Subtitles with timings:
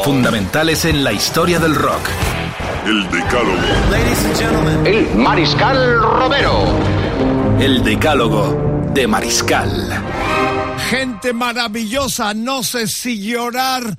[0.00, 2.08] Fundamentales en la historia del rock.
[2.84, 4.84] El Decálogo.
[4.84, 6.64] El Mariscal Romero.
[7.60, 10.02] El Decálogo de Mariscal.
[10.90, 13.96] Gente maravillosa, no sé si llorar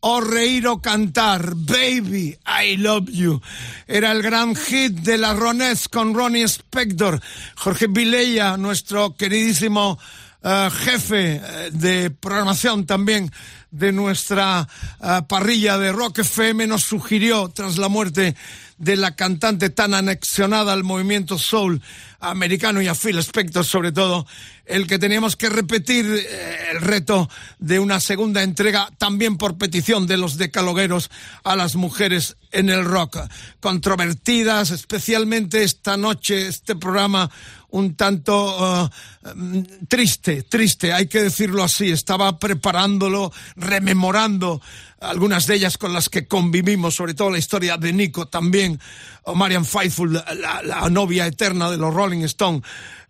[0.00, 1.54] o reír o cantar.
[1.54, 3.40] Baby, I love you.
[3.86, 7.18] Era el gran hit de la Rones con Ronnie Spector.
[7.56, 9.98] Jorge Vilella, nuestro queridísimo
[10.42, 13.32] eh, jefe eh, de programación también
[13.76, 14.66] de nuestra
[15.02, 18.34] eh, parrilla de Rock FM, nos sugirió, tras la muerte
[18.78, 21.80] de la cantante tan anexionada al movimiento soul
[22.20, 24.26] americano y a Phil Spector sobre todo,
[24.66, 30.06] el que teníamos que repetir eh, el reto de una segunda entrega también por petición
[30.06, 31.10] de los decalogueros
[31.44, 33.18] a las mujeres en el rock.
[33.60, 37.30] Controvertidas, especialmente esta noche, este programa
[37.76, 38.88] un tanto uh,
[39.86, 41.90] triste, triste, hay que decirlo así.
[41.90, 44.60] Estaba preparándolo, rememorando
[45.00, 48.80] algunas de ellas con las que convivimos, sobre todo la historia de Nico también,
[49.24, 52.62] o Marian Faithful, la, la novia eterna de los Rolling Stones.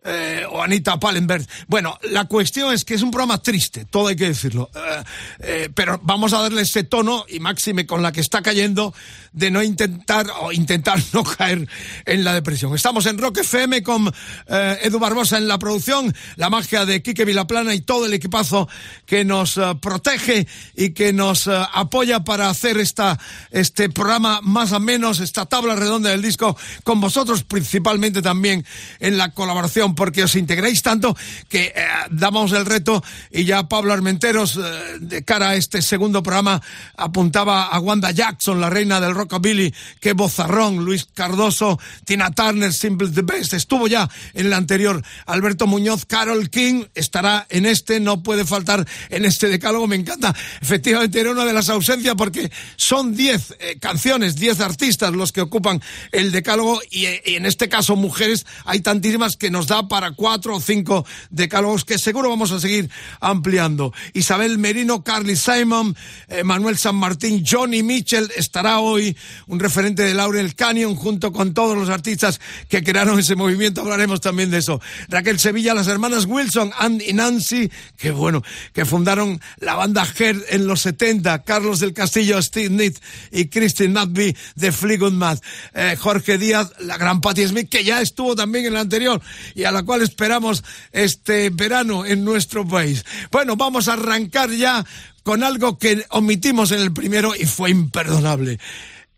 [0.08, 1.44] Eh, o Anita Pallenberg.
[1.66, 4.70] Bueno, la cuestión es que es un programa triste, todo hay que decirlo.
[4.72, 5.04] Eh,
[5.40, 8.94] eh, pero vamos a darle ese tono, y máxime con la que está cayendo,
[9.32, 11.68] de no intentar, o intentar no caer
[12.04, 12.72] en la depresión.
[12.76, 14.12] Estamos en Rock FM con
[14.46, 18.68] Edu Barbosa en la producción, la magia de Quique Vilaplana y todo el equipazo
[19.06, 20.46] que nos protege
[20.76, 23.18] y que nos apoya para hacer esta,
[23.50, 28.64] este programa más o menos, esta tabla redonda del disco, con vosotros principalmente también
[29.00, 31.16] en la colaboración porque os integréis tanto
[31.48, 36.22] que eh, damos el reto y ya Pablo Armenteros, eh, de cara a este segundo
[36.22, 36.62] programa,
[36.96, 43.08] apuntaba a Wanda Jackson, la reina del rockabilly, que bozarrón, Luis Cardoso, Tina Turner, Simple
[43.08, 48.22] the Best, estuvo ya en el anterior, Alberto Muñoz, Carol King, estará en este, no
[48.22, 53.16] puede faltar en este decálogo, me encanta, efectivamente era una de las ausencias porque son
[53.16, 55.80] 10 eh, canciones, 10 artistas los que ocupan
[56.12, 60.56] el decálogo y, y en este caso mujeres, hay tantísimas que nos da para cuatro
[60.56, 63.92] o cinco decálogos que seguro vamos a seguir ampliando.
[64.12, 65.96] Isabel Merino, Carly Simon,
[66.28, 71.54] eh, Manuel San Martín, Johnny Mitchell estará hoy, un referente de Laurel Canyon, junto con
[71.54, 73.80] todos los artistas que crearon ese movimiento.
[73.80, 74.80] Hablaremos también de eso.
[75.08, 78.42] Raquel Sevilla, las hermanas Wilson, Ann y Nancy, que bueno,
[78.72, 82.98] que fundaron la banda Head en los 70, Carlos del Castillo, Steve Nitt
[83.30, 85.38] y Christine Madby de Fleetwood Mac.
[85.74, 89.20] Eh, Jorge Díaz, la gran Patti Smith, que ya estuvo también en el anterior,
[89.54, 93.04] y a la cual esperamos este verano en nuestro país.
[93.30, 94.84] Bueno, vamos a arrancar ya
[95.22, 98.58] con algo que omitimos en el primero y fue imperdonable.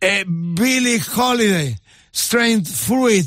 [0.01, 1.77] Eh, Billie Holiday,
[2.13, 3.27] Strength Fruit,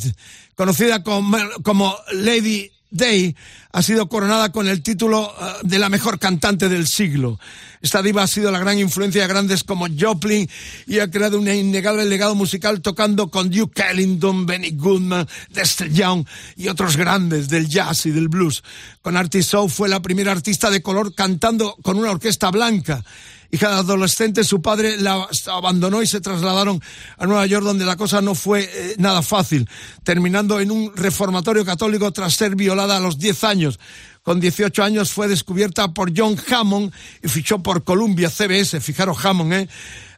[0.56, 3.36] conocida como, como Lady Day
[3.72, 7.40] ha sido coronada con el título eh, de la mejor cantante del siglo.
[7.82, 10.48] Esta diva ha sido la gran influencia de grandes como Joplin
[10.86, 16.26] y ha creado un innegable legado musical tocando con Duke Ellington, Benny Goodman, Dexter Young
[16.58, 18.64] y otros grandes del jazz y del blues.
[19.02, 23.04] Con Artie Shaw fue la primera artista de color cantando con una orquesta blanca
[23.52, 26.82] hija adolescente, su padre la abandonó y se trasladaron
[27.18, 29.70] a Nueva York, donde la cosa no fue eh, nada fácil,
[30.04, 33.80] terminando en un reformatorio católico tras ser violada a los 10 años.
[34.24, 38.80] Con 18 años fue descubierta por John Hammond y fichó por Columbia CBS.
[38.80, 39.70] Fijaros Hammond, ¿eh?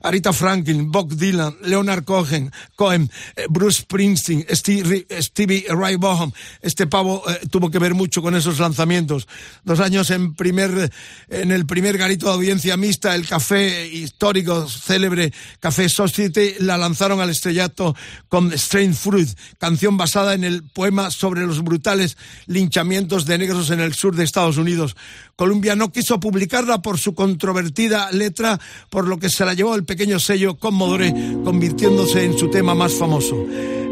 [0.04, 6.34] Arita Franklin, Bob Dylan, Leonard Cohen, Cohen, eh, Bruce Springsteen, Stevie, Ray Vaughan.
[6.62, 9.28] Este pavo eh, tuvo que ver mucho con esos lanzamientos.
[9.64, 10.92] Dos años en primer,
[11.30, 17.22] en el primer garito de audiencia mixta, el café histórico, célebre Café Society, la lanzaron
[17.22, 17.96] al estrellato
[18.28, 23.80] con Strange Fruit, canción basada en el poema sobre los brutales linchamientos de negros en
[23.80, 24.96] el sur de Estados Unidos.
[25.36, 28.60] Columbia no quiso publicarla por su controvertida letra,
[28.90, 31.14] por lo que se la llevó el pequeño sello Commodore,
[31.44, 33.38] convirtiéndose en su tema más famoso.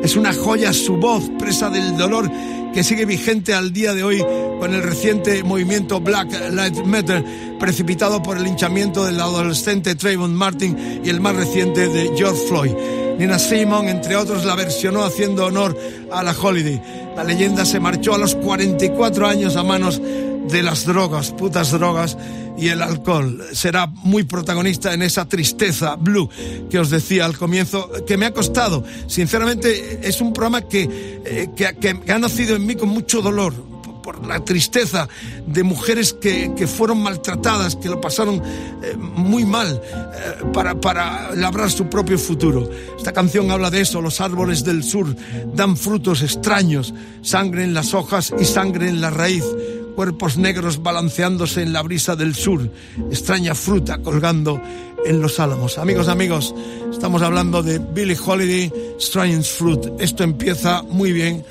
[0.01, 2.27] Es una joya su voz, presa del dolor,
[2.73, 4.25] que sigue vigente al día de hoy
[4.59, 7.23] con el reciente movimiento Black Lives Matter,
[7.59, 13.00] precipitado por el hinchamiento del adolescente Trayvon Martin y el más reciente de George Floyd.
[13.17, 15.77] Nina Simon, entre otros, la versionó haciendo honor
[16.11, 16.81] a la Holiday.
[17.15, 22.17] La leyenda se marchó a los 44 años a manos de las drogas, putas drogas
[22.57, 23.43] y el alcohol.
[23.53, 26.29] Será muy protagonista en esa tristeza blue
[26.69, 28.83] que os decía al comienzo, que me ha costado.
[29.07, 33.70] Sinceramente, es un programa que, eh, que ha nacido en mí con mucho dolor
[34.01, 35.07] por la tristeza
[35.45, 38.41] de mujeres que, que fueron maltratadas, que lo pasaron
[38.83, 42.69] eh, muy mal eh, para, para labrar su propio futuro.
[42.97, 45.15] Esta canción habla de eso, los árboles del sur
[45.53, 49.43] dan frutos extraños, sangre en las hojas y sangre en la raíz
[49.91, 52.71] cuerpos negros balanceándose en la brisa del sur,
[53.11, 54.61] extraña fruta colgando
[55.05, 55.77] en los álamos.
[55.77, 56.55] Amigos, amigos,
[56.91, 59.79] estamos hablando de Billie Holiday, Strange Fruit.
[59.99, 61.43] Esto empieza muy bien,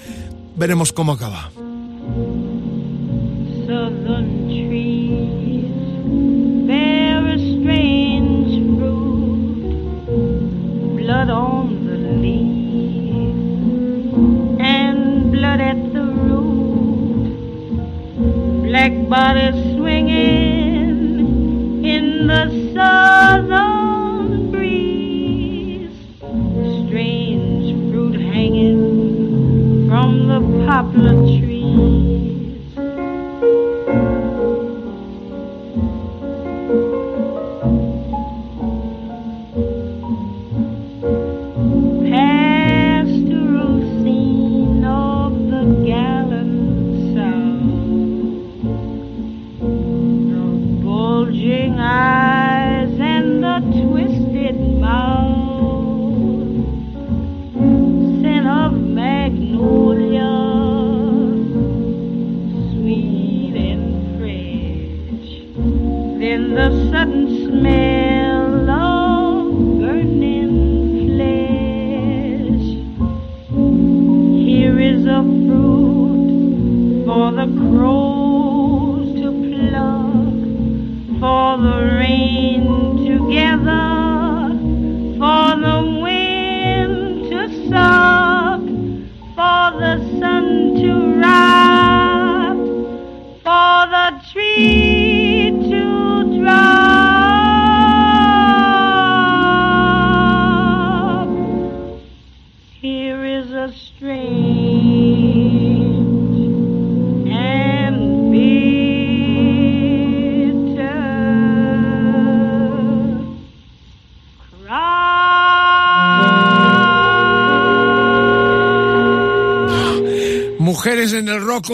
[0.56, 1.50] veremos cómo acaba.
[4.10, 4.39] couldn't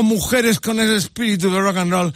[0.03, 2.13] mujeres con ese espíritu de rock and roll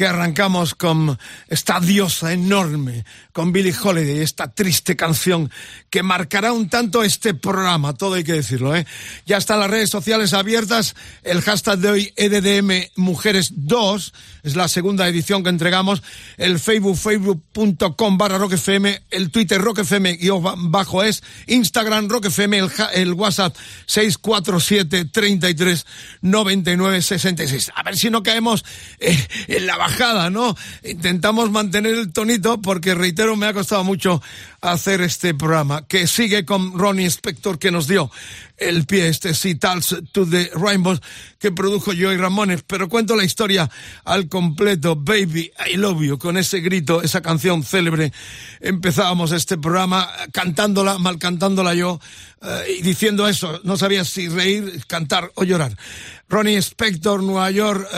[0.00, 1.18] que arrancamos con
[1.48, 5.50] esta diosa enorme, con Billie Holiday, esta triste canción
[5.90, 8.86] que marcará un tanto este programa, todo hay que decirlo, ¿eh?
[9.26, 14.68] Ya están las redes sociales abiertas, el hashtag de hoy EDDM Mujeres 2, es la
[14.68, 16.02] segunda edición que entregamos,
[16.38, 20.16] el Facebook, facebook.com barra roquefm, el Twitter roquefm
[20.70, 23.54] bajo es, Instagram roquefm, el, el WhatsApp
[23.84, 25.84] 647 33
[26.22, 27.72] 99 66.
[27.74, 28.64] A ver si no caemos
[28.98, 29.76] eh, en la
[30.30, 30.56] ¿no?
[30.84, 34.22] Intentamos mantener el tonito porque, reitero, me ha costado mucho
[34.60, 38.10] hacer este programa, que sigue con Ronnie Spector, que nos dio
[38.56, 41.00] el pie, este Tals to the Rainbows,
[41.38, 42.62] que produjo Joey Ramones.
[42.66, 43.70] Pero cuento la historia
[44.04, 48.12] al completo, Baby, I Love You, con ese grito, esa canción célebre.
[48.60, 51.98] Empezábamos este programa cantándola, mal cantándola yo,
[52.42, 55.76] eh, y diciendo eso, no sabía si reír, cantar o llorar.
[56.28, 57.88] Ronnie Spector, Nueva York,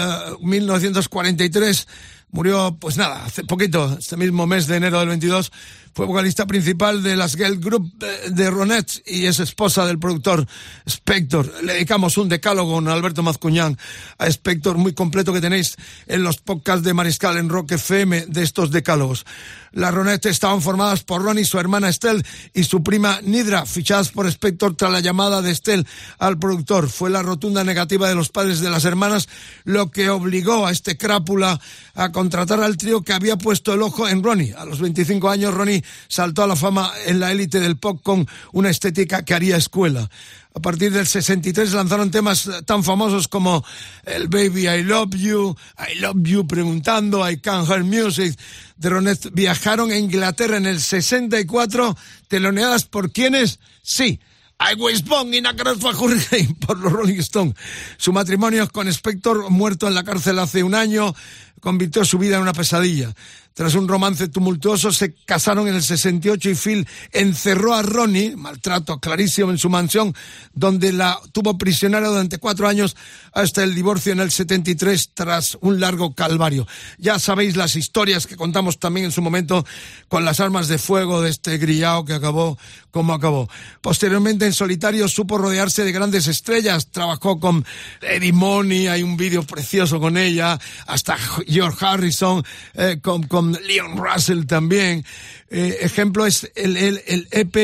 [0.40, 1.92] 1943, eh,
[2.30, 5.52] murió, pues nada, hace poquito, este mismo mes de enero del 22,
[5.94, 7.92] fue vocalista principal de las Girl Group
[8.30, 10.46] de Ronet y es esposa del productor
[10.86, 11.52] Spector.
[11.62, 13.76] Le dedicamos un decálogo a Alberto Mazcuñán
[14.18, 18.42] a Spector muy completo que tenéis en los podcasts de Mariscal en Rock FM de
[18.42, 19.26] estos decálogos.
[19.72, 22.22] Las Ronet estaban formadas por Ronnie, su hermana Estelle
[22.54, 25.86] y su prima Nidra, fichadas por Spector tras la llamada de Estelle
[26.18, 26.88] al productor.
[26.88, 29.28] Fue la rotunda negativa de los padres de las hermanas
[29.64, 31.60] lo que obligó a este crápula
[31.94, 34.54] a contratar al trío que había puesto el ojo en Ronnie.
[34.54, 38.26] A los 25 años Ronnie saltó a la fama en la élite del pop con
[38.52, 40.08] una estética que haría escuela.
[40.54, 43.64] A partir del 63 lanzaron temas tan famosos como
[44.04, 48.38] el Baby I Love You, I Love You preguntando, I Can't Hear Music.
[48.76, 51.96] De Ronet viajaron a Inglaterra en el 64,
[52.28, 54.20] teloneadas por quienes, sí,
[54.62, 55.54] I was born in a
[56.66, 57.54] por los Rolling Stones.
[57.96, 61.14] Su matrimonio con Spector, muerto en la cárcel hace un año,
[61.62, 63.14] convirtió su vida en una pesadilla.
[63.54, 68.98] Tras un romance tumultuoso se casaron en el 68 y Phil encerró a Ronnie, maltrato
[68.98, 70.14] clarísimo en su mansión,
[70.54, 72.96] donde la tuvo prisionera durante cuatro años
[73.32, 76.66] hasta el divorcio en el 73 tras un largo calvario.
[76.96, 79.66] Ya sabéis las historias que contamos también en su momento
[80.08, 82.58] con las armas de fuego de este grillao que acabó
[82.90, 83.48] como acabó.
[83.80, 87.64] Posteriormente en solitario supo rodearse de grandes estrellas, trabajó con
[88.00, 91.18] Eddie Money, hay un vídeo precioso con ella, hasta
[91.52, 92.42] George Harrison,
[92.74, 95.04] eh, con, con Leon Russell también.
[95.50, 97.54] Eh, ejemplo es el, el, el EP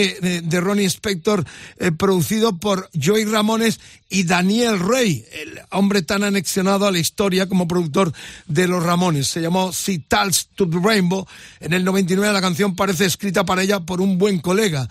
[0.43, 1.45] de, Ronnie Spector
[1.79, 3.81] eh, producido por Joey Ramones
[4.11, 8.13] y Daniel Rey, el hombre tan anexionado a la historia como productor
[8.47, 9.29] de los Ramones.
[9.29, 11.27] Se llamó Si Tals to the Rainbow.
[11.61, 14.89] En el 99 la canción parece escrita para ella por un buen colega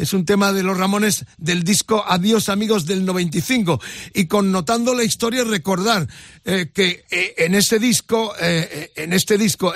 [0.00, 3.80] es un tema de los Ramones del disco Adiós amigos del 95
[4.14, 6.08] y connotando la historia recordar
[6.44, 9.74] eh, que eh, en ese disco eh, en este disco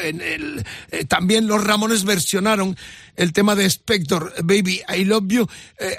[1.08, 2.74] también los Ramones versionaron
[3.16, 5.48] el tema de Spector Baby I Love You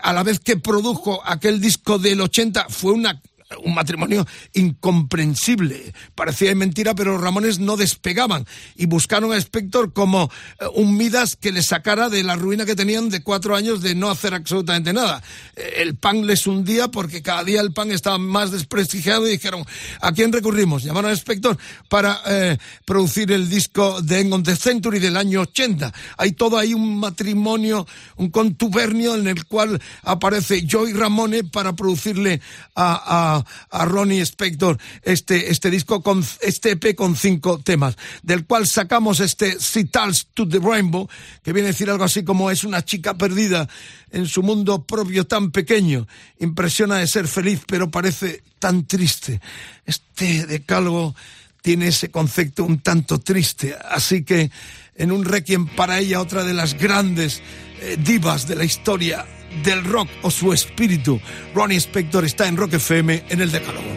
[0.01, 3.21] a la vez que produjo aquel disco del 80 fue una
[3.63, 5.93] un matrimonio incomprensible.
[6.15, 11.35] Parecía mentira, pero los Ramones no despegaban y buscaron a Spector como eh, un Midas
[11.35, 14.93] que le sacara de la ruina que tenían de cuatro años de no hacer absolutamente
[14.93, 15.21] nada.
[15.55, 19.63] Eh, el pan les hundía porque cada día el pan estaba más desprestigiado y dijeron,
[20.01, 20.83] ¿a quién recurrimos?
[20.83, 25.41] Llamaron a Spector para eh, producir el disco de End of the Century del año
[25.41, 25.93] 80.
[26.17, 27.85] Hay todo ahí un matrimonio,
[28.15, 32.41] un contubernio en el cual aparece Joey Ramone para producirle
[32.73, 38.45] a, a a, Ronnie Spector este, este disco con este EP con cinco temas, del
[38.45, 41.07] cual sacamos este Citals to the Rainbow,
[41.43, 43.67] que viene a decir algo así como es una chica perdida
[44.11, 46.07] en su mundo propio tan pequeño,
[46.39, 49.41] impresiona de ser feliz, pero parece tan triste.
[49.85, 51.15] Este decálogo
[51.61, 54.51] tiene ese concepto un tanto triste, así que
[54.95, 57.41] en un requiem para ella, otra de las grandes
[57.81, 59.25] eh, divas de la historia
[59.63, 61.19] del rock o su espíritu.
[61.53, 63.89] Ronnie Spector está en Rock FM en el Decálogo.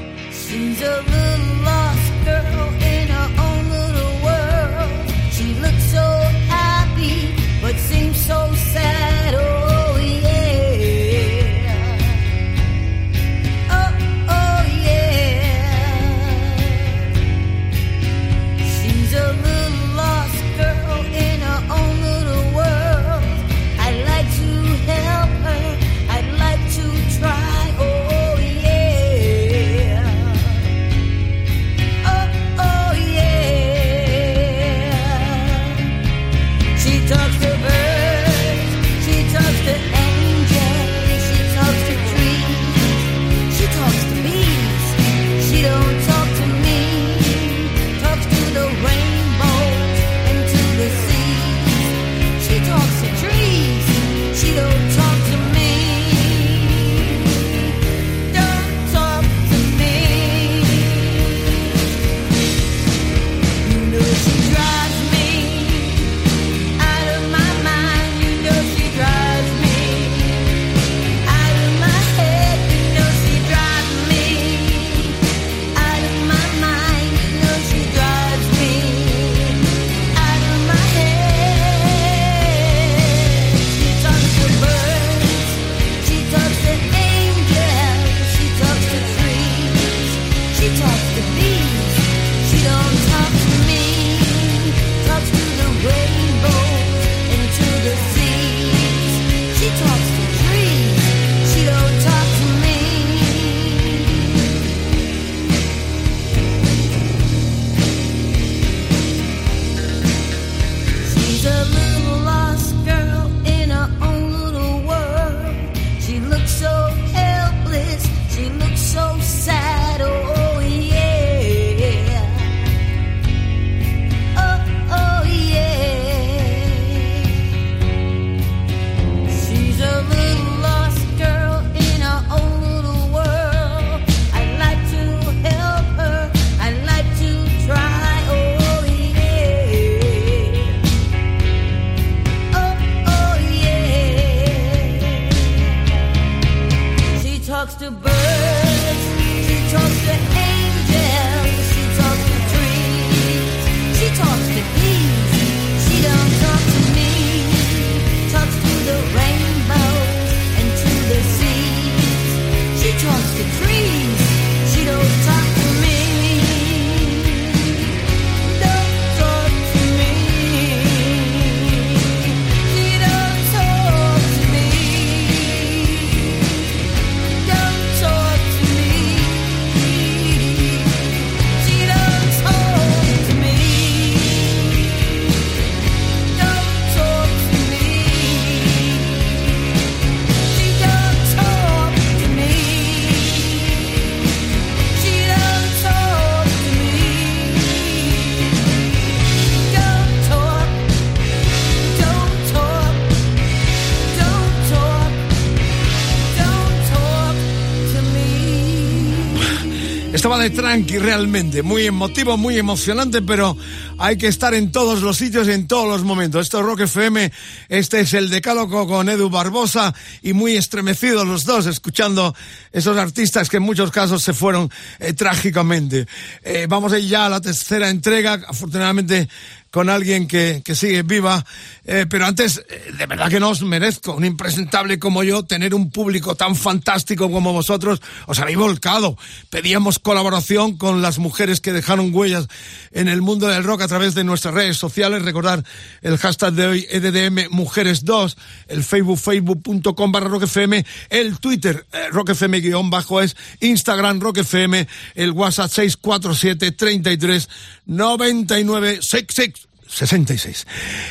[210.51, 213.57] Tranqui realmente, muy emotivo, muy emocionante, pero
[213.99, 216.43] hay que estar en todos los sitios en todos los momentos.
[216.43, 217.33] Esto es Rock FM,
[217.69, 222.35] este es el Decálogo con Edu Barbosa y muy estremecidos los dos escuchando
[222.73, 226.07] esos artistas que en muchos casos se fueron eh, trágicamente.
[226.43, 229.29] Eh, vamos a ir ya a la tercera entrega, afortunadamente
[229.71, 231.45] con alguien que, que sigue viva.
[231.85, 235.75] Eh, pero antes, eh, de verdad que no os merezco, un impresentable como yo, tener
[235.75, 238.01] un público tan fantástico como vosotros.
[238.27, 239.17] Os habéis volcado.
[239.51, 242.49] Pedíamos colaboración con las mujeres que dejaron huellas
[242.93, 245.23] en el mundo del rock a través de nuestras redes sociales.
[245.23, 245.65] Recordar
[246.03, 248.37] el hashtag de hoy, EDDM Mujeres2,
[248.69, 255.31] el Facebook, facebook.com barra rockfm, el Twitter, eh, rockfm guion bajo es, Instagram rockfm, el
[255.33, 257.49] WhatsApp 647 33
[257.89, 259.69] 99 66.
[259.89, 260.67] 66.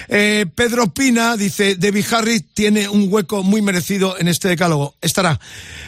[0.08, 4.96] Eh, Pedro Pina dice, Debbie Harris tiene un hueco muy merecido en este decálogo.
[5.02, 5.40] Estará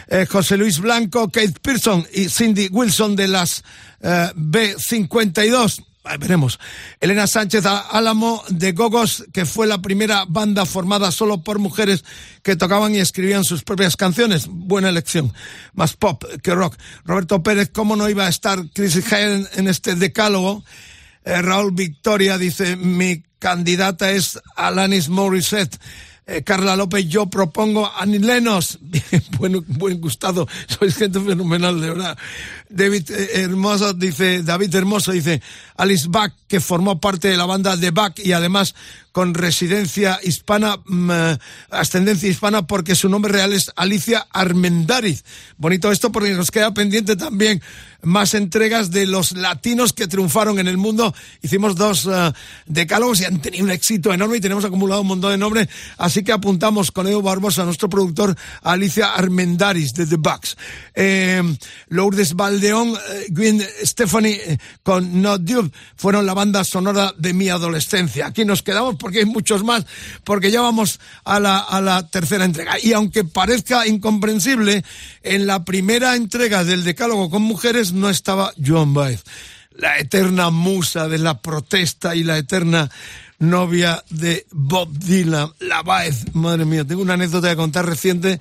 [0.07, 3.63] eh, José Luis Blanco, Kate Pearson y Cindy Wilson de las
[4.01, 5.83] eh, B52.
[6.17, 6.59] Veremos.
[6.99, 12.03] Elena Sánchez Álamo de Gogos, que fue la primera banda formada solo por mujeres
[12.41, 14.47] que tocaban y escribían sus propias canciones.
[14.49, 15.33] Buena elección.
[15.73, 16.77] Más pop que rock.
[17.05, 20.63] Roberto Pérez, ¿cómo no iba a estar Chris Hale en este decálogo?
[21.25, 25.79] Eh, Raúl Victoria dice, mi candidata es Alanis Morissette.
[26.31, 28.77] Eh, Carla López, yo propongo a Lenos.
[29.39, 32.17] buen, buen gustado, sois gente fenomenal, de verdad.
[32.69, 35.41] David eh, Hermoso dice, David Hermoso dice,
[35.75, 38.75] Alice Bach, que formó parte de la banda de Bach y además
[39.11, 41.11] con residencia hispana, mm,
[41.71, 45.23] ascendencia hispana, porque su nombre real es Alicia Armendariz.
[45.57, 47.61] Bonito esto porque nos queda pendiente también
[48.01, 51.13] más entregas de los latinos que triunfaron en el mundo.
[51.41, 52.31] Hicimos dos uh,
[52.65, 55.67] decálogos y han tenido un éxito enorme y tenemos acumulado un montón de nombres.
[55.97, 60.55] Así que apuntamos con Edu Barbosa, nuestro productor, Alicia Armendaris de The Bucks.
[60.95, 61.41] Eh,
[61.89, 67.49] Lourdes Valdeón, eh, Gwen Stephanie eh, con No Dude fueron la banda sonora de mi
[67.49, 68.27] adolescencia.
[68.27, 69.85] Aquí nos quedamos porque hay muchos más,
[70.23, 72.75] porque ya vamos a la, a la tercera entrega.
[72.81, 74.83] Y aunque parezca incomprensible,
[75.23, 79.23] en la primera entrega del Decálogo con Mujeres no estaba Joan Baez,
[79.71, 82.91] la eterna musa de la protesta y la eterna
[83.39, 86.35] novia de Bob Dylan, la Baez.
[86.35, 88.39] Madre mía, tengo una anécdota de contar reciente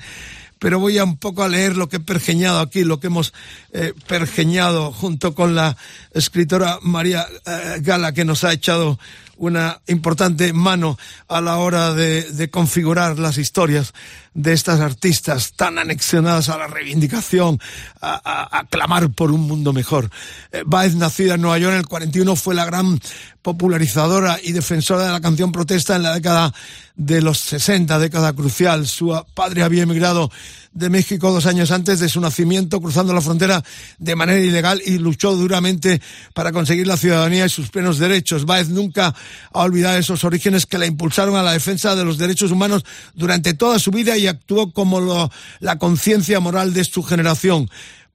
[0.59, 3.33] pero voy a un poco a leer lo que he pergeñado aquí, lo que hemos
[3.73, 5.77] eh, pergeñado junto con la
[6.13, 8.99] escritora María eh, Gala, que nos ha echado
[9.39, 10.99] una importante mano
[11.29, 13.95] a la hora de, configurar las historias
[14.39, 17.59] de estas artistas tan anexionadas a la reivindicación,
[18.01, 20.11] a, clamar por un mundo mejor.
[20.53, 23.01] Eh, Baez, nacida en Nueva York en el 41, fue la gran
[23.43, 26.55] popularizadora y defensora de la canción protesta en la década
[26.95, 28.87] de los 60, década crucial.
[28.87, 30.31] Su padre había emigrado
[30.73, 33.65] de México dos años antes de su nacimiento, cruzando la frontera
[33.99, 36.01] de manera ilegal y luchó duramente
[36.35, 38.45] para conseguir la ciudadanía y sus plenos derechos.
[38.45, 39.15] Baez nunca
[39.53, 43.55] ha olvidado esos orígenes que la impulsaron a la defensa de los derechos humanos durante
[43.55, 47.69] toda su vida y actuó como la conciencia moral de su generación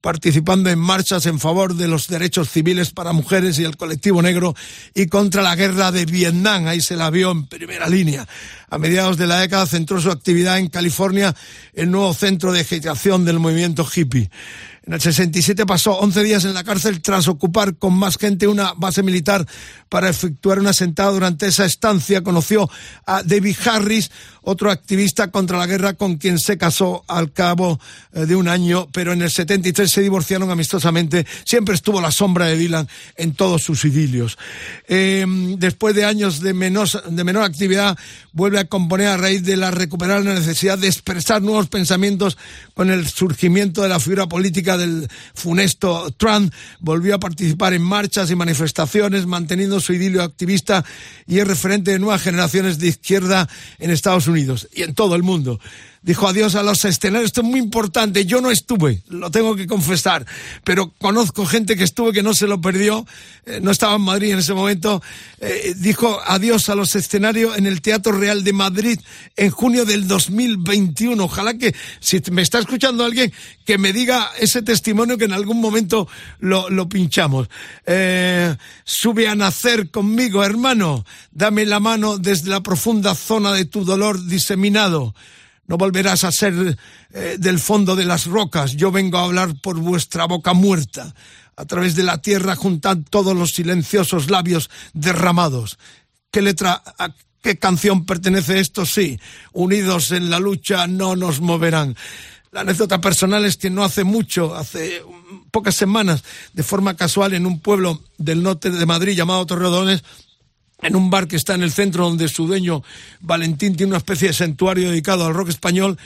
[0.03, 4.53] participando en marchas en favor de los derechos civiles para mujeres y el colectivo negro
[4.93, 6.67] y contra la guerra de Vietnam.
[6.67, 8.27] Ahí se la vio en primera línea.
[8.69, 11.33] A mediados de la década centró su actividad en California,
[11.71, 14.29] el nuevo centro de agitación del movimiento hippie.
[14.85, 18.73] En el 67 pasó 11 días en la cárcel tras ocupar con más gente una
[18.73, 19.47] base militar
[19.87, 21.13] para efectuar un asentado.
[21.13, 22.69] Durante esa estancia conoció
[23.05, 27.79] a David Harris, otro activista contra la guerra con quien se casó al cabo
[28.11, 31.25] de un año, pero en el 73 se divorciaron amistosamente.
[31.45, 34.37] Siempre estuvo la sombra de Dylan en todos sus idilios.
[34.89, 35.25] Eh,
[35.57, 37.97] después de años de menor, de menor actividad,
[38.33, 42.37] vuelve a componer a raíz de la recuperar la necesidad de expresar nuevos pensamientos
[42.73, 46.53] con el surgimiento de la figura política del funesto Trump.
[46.79, 50.83] Volvió a participar en marchas y manifestaciones, manteniendo su idilio activista
[51.27, 53.47] y es referente de nuevas generaciones de izquierda
[53.79, 55.59] en Estados Unidos y en todo el mundo
[56.03, 57.27] dijo adiós a los escenarios.
[57.27, 58.25] Esto es muy importante.
[58.25, 60.25] Yo no estuve, lo tengo que confesar,
[60.63, 63.05] pero conozco gente que estuvo que no se lo perdió.
[63.45, 65.01] Eh, no estaba en Madrid en ese momento.
[65.39, 68.99] Eh, dijo adiós a los escenarios en el Teatro Real de Madrid
[69.35, 71.23] en junio del 2021.
[71.23, 73.33] Ojalá que, si me está escuchando alguien,
[73.65, 76.07] que me diga ese testimonio que en algún momento
[76.39, 77.47] lo, lo pinchamos.
[77.85, 81.05] Eh, sube a nacer conmigo, hermano.
[81.31, 85.13] Dame la mano desde la profunda zona de tu dolor diseminado.
[85.67, 86.77] No volverás a ser
[87.13, 88.75] eh, del fondo de las rocas.
[88.75, 91.13] Yo vengo a hablar por vuestra boca muerta.
[91.55, 95.77] A través de la tierra juntad todos los silenciosos labios derramados.
[96.31, 97.09] ¿Qué letra, a
[97.41, 98.85] qué canción pertenece esto?
[98.85, 99.19] Sí,
[99.51, 101.95] unidos en la lucha no nos moverán.
[102.53, 105.01] La anécdota personal es que no hace mucho, hace
[105.49, 106.23] pocas semanas,
[106.53, 110.03] de forma casual, en un pueblo del norte de Madrid llamado Torredones,
[110.83, 112.83] en un bar que está en el centro donde su dueño
[113.21, 115.97] Valentín tiene una especie de santuario dedicado al rock español,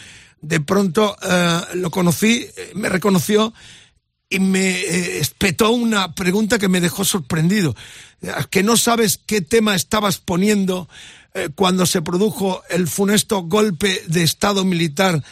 [0.41, 3.53] de pronto eh, lo conocí, eh, me reconoció
[4.29, 7.75] y me eh, espetó una pregunta que me dejó sorprendido.
[8.49, 10.89] Que no sabes qué tema estabas poniendo
[11.53, 15.23] cuando se produjo el funesto golpe de Estado militar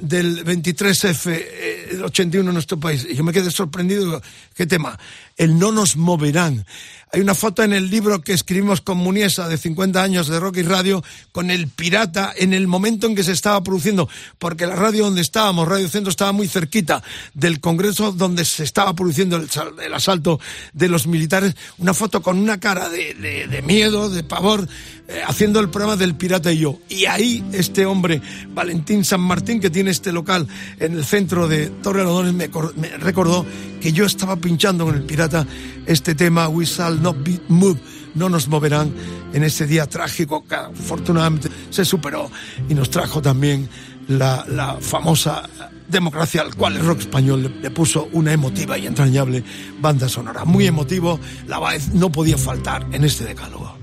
[0.00, 3.06] del 23F, eh, el 81 en nuestro país.
[3.08, 4.20] Y yo me quedé sorprendido.
[4.54, 4.98] ¿Qué tema?
[5.36, 6.66] El no nos moverán.
[7.10, 10.58] Hay una foto en el libro que escribimos con Muniesa de 50 años de rock
[10.58, 14.76] y radio con el pirata en el momento en que se estaba produciendo, porque la
[14.76, 19.48] radio donde estábamos, Radio Centro, estaba muy cerquita del Congreso donde se estaba produciendo el,
[19.82, 20.38] el asalto
[20.74, 21.54] de los militares.
[21.78, 24.68] Una foto con una cara de, miedo, de pavor,
[25.10, 26.78] eh, haciendo el programa del pirata y yo.
[26.88, 30.46] Y ahí este hombre, Valentín San Martín, que tiene este local
[30.78, 33.46] en el centro de Torre Lodones, me, me recordó
[33.80, 35.46] que yo estaba pinchando con el pirata
[35.86, 37.80] este tema We Shall Not Be Moved,
[38.16, 38.92] no nos moverán
[39.32, 42.30] en ese día trágico que afortunadamente se superó
[42.68, 43.66] y nos trajo también
[44.08, 45.48] la, la famosa
[45.88, 49.42] democracia al cual el rock español le, le, puso una emotiva y entrañable
[49.80, 50.44] banda sonora.
[50.44, 53.78] Muy emotivo, la vez no podía faltar en este decálogo.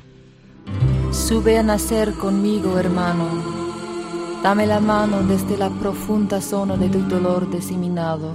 [1.15, 3.25] Sube a nacer conmigo, hermano.
[4.43, 8.33] Dame la mano desde la profunda zona de tu dolor diseminado.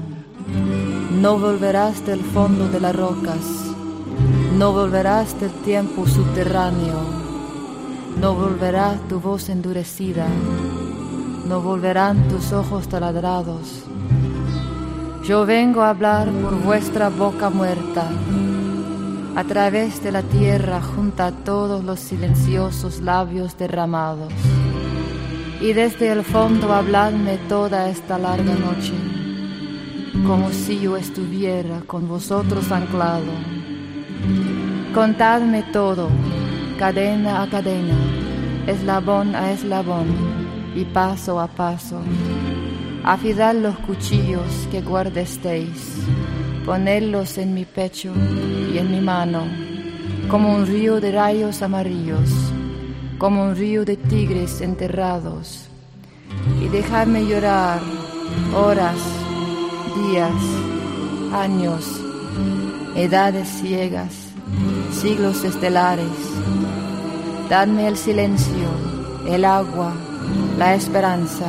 [1.12, 3.44] No volverás del fondo de las rocas,
[4.56, 6.98] no volverás del tiempo subterráneo,
[8.18, 10.26] no volverá tu voz endurecida,
[11.46, 13.84] no volverán tus ojos taladrados.
[15.22, 18.10] Yo vengo a hablar por vuestra boca muerta,
[19.36, 24.32] a través de la tierra junto a todos los silenciosos labios derramados,
[25.60, 28.94] y desde el fondo habladme toda esta larga noche
[30.26, 33.32] como si yo estuviera con vosotros anclado.
[34.94, 36.08] Contadme todo,
[36.78, 37.96] cadena a cadena,
[38.66, 40.08] eslabón a eslabón
[40.74, 42.00] y paso a paso.
[43.04, 45.96] Afidad los cuchillos que guardestéis,
[46.64, 48.12] ponedlos en mi pecho
[48.72, 49.44] y en mi mano,
[50.28, 52.30] como un río de rayos amarillos,
[53.18, 55.68] como un río de tigres enterrados,
[56.60, 57.80] y dejadme llorar
[58.54, 58.96] horas
[60.10, 60.32] días,
[61.32, 62.00] años,
[62.94, 64.30] edades ciegas,
[64.92, 66.06] siglos estelares.
[67.48, 68.68] Dadme el silencio,
[69.26, 69.92] el agua,
[70.58, 71.46] la esperanza.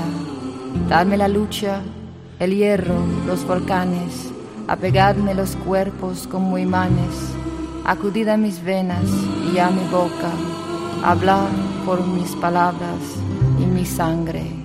[0.89, 1.81] Dadme la lucha,
[2.39, 2.95] el hierro,
[3.27, 4.31] los volcanes.
[4.71, 7.33] Apegadme los cuerpos como imanes.
[7.83, 9.03] Acudid a mis venas
[9.53, 10.31] y a mi boca.
[11.03, 11.49] Hablad
[11.85, 12.95] por mis palabras
[13.59, 14.60] y mi sangre.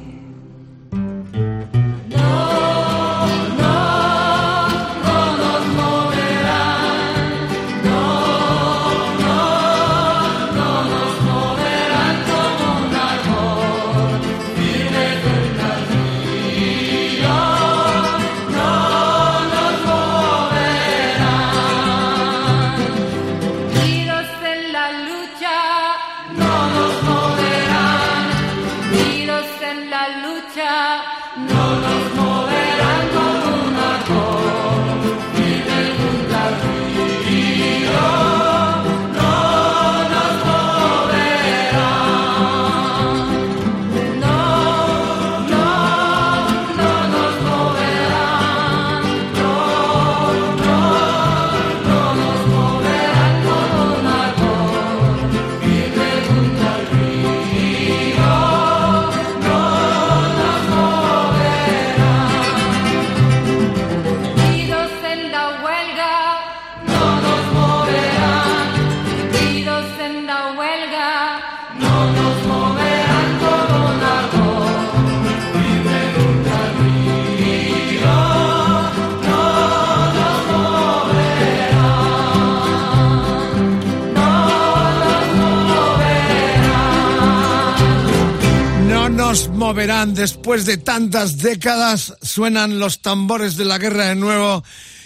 [89.66, 94.62] Moverán después de tantas décadas suenan los tambores de la guerra de nuevo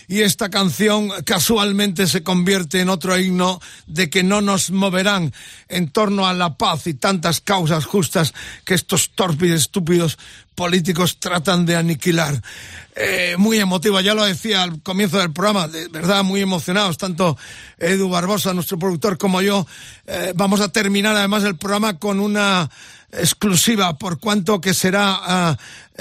[0.07, 5.33] y esta canción casualmente se convierte en otro himno de que no nos moverán
[5.70, 8.35] en torno a la paz y tantas causas justas
[8.66, 10.18] que estos tórpidos estúpidos
[10.55, 12.42] políticos tratan de aniquilar.
[12.96, 17.38] Eh, muy emotiva, ya lo decía al comienzo del programa, de verdad muy emocionados, tanto
[17.79, 19.66] Edu Barbosa, nuestro productor, como yo.
[20.07, 22.68] Eh, vamos a terminar además el programa con una
[23.12, 25.57] exclusiva, por cuanto que será uh,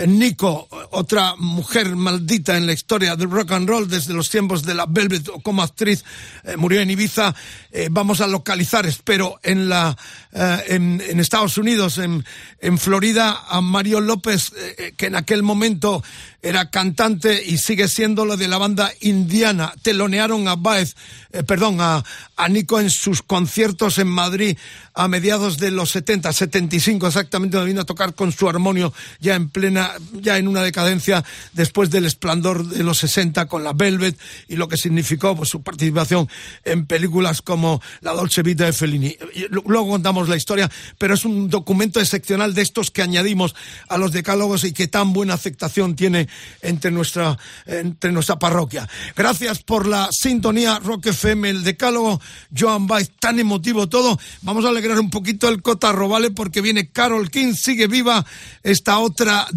[0.08, 4.74] Nico, otra mujer maldita en la historia del rock and roll desde los tiempos de
[4.74, 6.04] la Velvet como actriz
[6.44, 7.36] eh, murió en Ibiza.
[7.72, 9.96] Eh, vamos a localizar, espero, en la
[10.32, 12.26] eh, en, Estados Unidos, en,
[12.60, 14.52] en Florida, a Mario López,
[14.98, 16.04] que en aquel momento
[16.42, 19.74] era cantante y sigue siendo lo de la banda indiana.
[19.82, 20.96] Telonearon a Baez,
[21.46, 22.04] perdón, a,
[22.38, 24.58] a, Nico en sus conciertos en Madrid
[24.94, 29.36] a mediados de los 70, 75 exactamente, donde vino a tocar con su armonio ya
[29.36, 31.23] en plena, ya en una decadencia
[31.54, 35.62] después del esplendor de los 60 con la Velvet y lo que significó pues, su
[35.62, 36.30] participación
[36.63, 39.15] en películas como La Dolce Vita de Fellini.
[39.49, 43.56] Luego contamos la historia, pero es un documento excepcional de estos que añadimos
[43.88, 46.28] a los decálogos y que tan buena aceptación tiene
[46.62, 48.88] entre nuestra, entre nuestra parroquia.
[49.15, 52.21] Gracias por la sintonía Rock FM, el decálogo,
[52.58, 54.19] Joan Baez, tan emotivo todo.
[54.41, 56.32] Vamos a alegrar un poquito el cotarro, ¿vale?
[56.32, 58.25] Porque viene Carol King, sigue viva
[58.63, 59.47] esta otra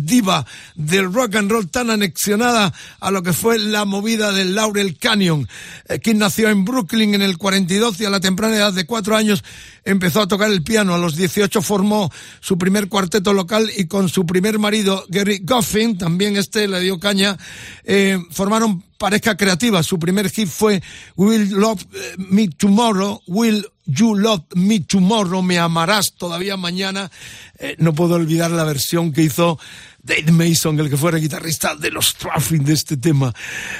[0.74, 5.48] del rock and roll tan anexionada a lo que fue la movida del Laurel Canyon.
[5.88, 9.42] Eh, nació en Brooklyn en el 42 y a la temprana edad de cuatro años
[9.84, 10.94] empezó a tocar el piano.
[10.94, 15.96] A los 18 formó su primer cuarteto local y con su primer marido, Gary Goffin,
[15.96, 17.38] también este le dio caña,
[17.84, 19.82] eh, formaron pareja creativa.
[19.82, 20.82] Su primer hit fue
[21.16, 21.84] Will Love
[22.18, 27.10] Me Tomorrow, Will You Love Me Tomorrow, Me Amarás todavía mañana.
[27.58, 29.58] Eh, no puedo olvidar la versión que hizo
[30.02, 33.32] Dave Mason, el que fuera guitarrista de los Traffic de este tema.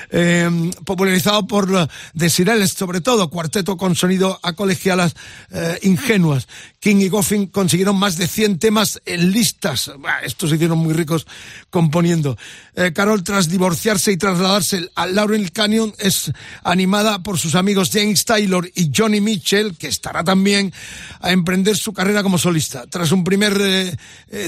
[0.09, 5.15] Eh, popularizado por The Sireles, sobre todo, cuarteto con sonido a colegialas
[5.51, 6.47] eh, ingenuas.
[6.79, 9.91] King y Goffin consiguieron más de 100 temas en listas.
[10.25, 11.27] Estos se hicieron muy ricos
[11.71, 12.37] componiendo.
[12.75, 16.31] Eh, Carol, tras divorciarse y trasladarse al Laurel Canyon, es
[16.63, 20.73] animada por sus amigos James Taylor y Johnny Mitchell, que estará también
[21.21, 22.87] a emprender su carrera como solista.
[22.87, 23.97] Tras un primer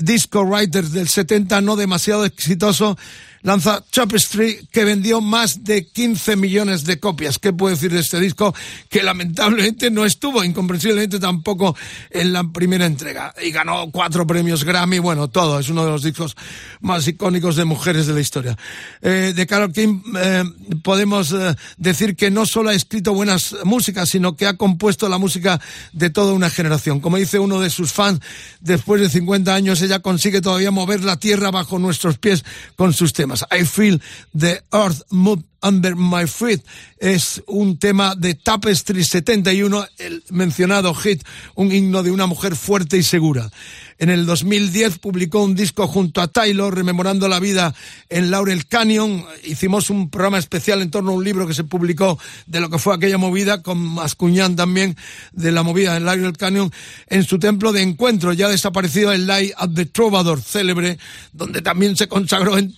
[0.03, 2.97] disco writer del 70 no demasiado exitoso,
[3.45, 7.39] lanza Street que vendió más de 15 millones de copias.
[7.39, 8.55] ¿Qué puedo decir de este disco?
[8.89, 11.77] Que lamentablemente no estuvo, incomprensiblemente tampoco
[12.11, 13.35] en la primera entrega.
[13.43, 15.61] Y ganó cuatro premios Grammy, bueno, todo.
[15.61, 16.37] Es uno de los discos
[16.81, 18.57] más icónicos de mujeres de la historia.
[19.03, 20.45] Eh, de Carol King eh,
[20.83, 25.19] podemos eh, decir que no solo ha escrito buenas músicas, sino que ha compuesto la
[25.19, 25.61] música
[25.93, 27.01] de toda una generación.
[27.01, 28.21] Como dice uno de sus fans,
[28.61, 32.43] después de 50 años ella consigue todavía mover la tierra bajo nuestros pies
[32.77, 33.34] con sus temas.
[33.43, 34.01] I Feel
[34.37, 36.63] the Earth Move Under My Feet
[36.99, 42.99] es un tema de Tapestry 71, el mencionado hit, un himno de una mujer fuerte
[42.99, 43.51] y segura.
[43.99, 47.75] En el 2010 publicó un disco junto a Taylor rememorando la vida
[48.09, 49.25] en Laurel Canyon.
[49.45, 52.79] Hicimos un programa especial en torno a un libro que se publicó de lo que
[52.79, 54.97] fue aquella movida, con Mascuñán también,
[55.33, 56.73] de la movida en Laurel Canyon,
[57.09, 60.99] en su templo de encuentro, ya desaparecido el Light at the Trovador, célebre,
[61.33, 62.75] donde también se consagró el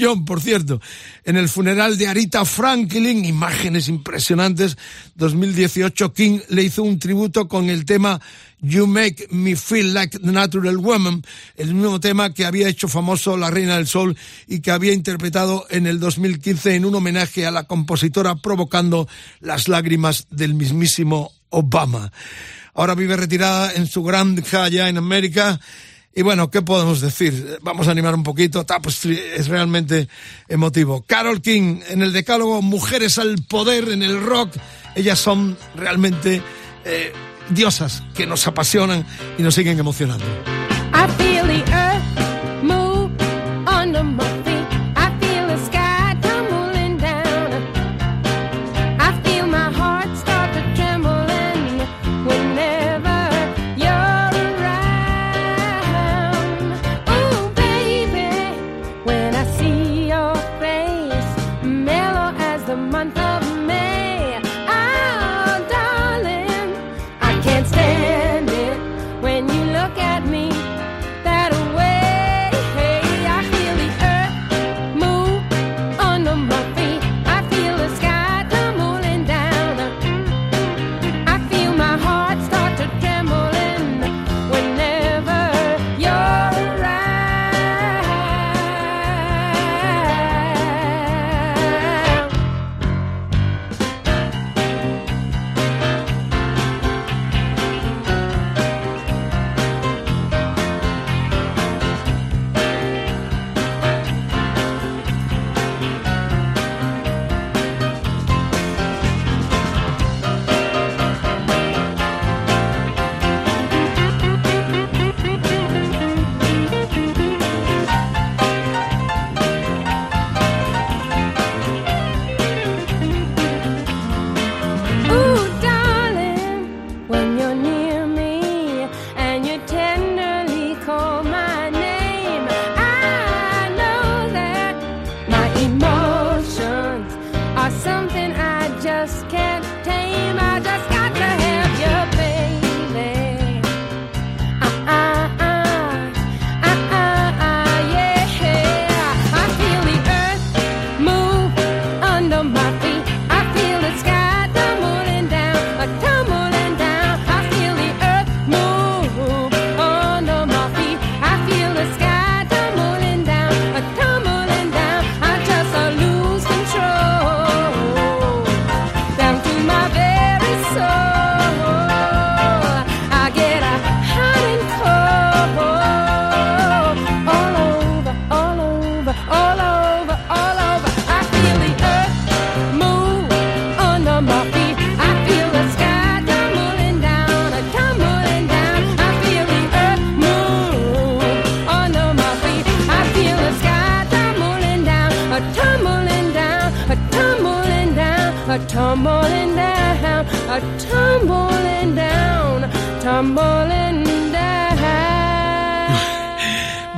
[0.00, 0.80] John, por cierto.
[1.24, 4.76] En el funeral de Arita Franklin, imágenes impresionantes,
[5.16, 8.20] 2018, King le hizo un tributo con el tema
[8.60, 11.22] You Make Me Feel Like the Natural Woman,
[11.56, 15.66] el mismo tema que había hecho famoso la Reina del Sol y que había interpretado
[15.68, 19.08] en el 2015 en un homenaje a la compositora provocando
[19.40, 22.12] las lágrimas del mismísimo Obama.
[22.72, 25.58] Ahora vive retirada en su granja allá en América.
[26.14, 27.58] Y bueno, ¿qué podemos decir?
[27.62, 28.64] Vamos a animar un poquito.
[28.64, 30.08] Tapestry es realmente
[30.48, 31.02] emotivo.
[31.02, 34.54] Carol King en el decálogo Mujeres al Poder en el rock.
[34.94, 36.40] Ellas son realmente
[36.84, 37.12] eh,
[37.50, 39.04] diosas que nos apasionan
[39.38, 40.24] y nos siguen emocionando.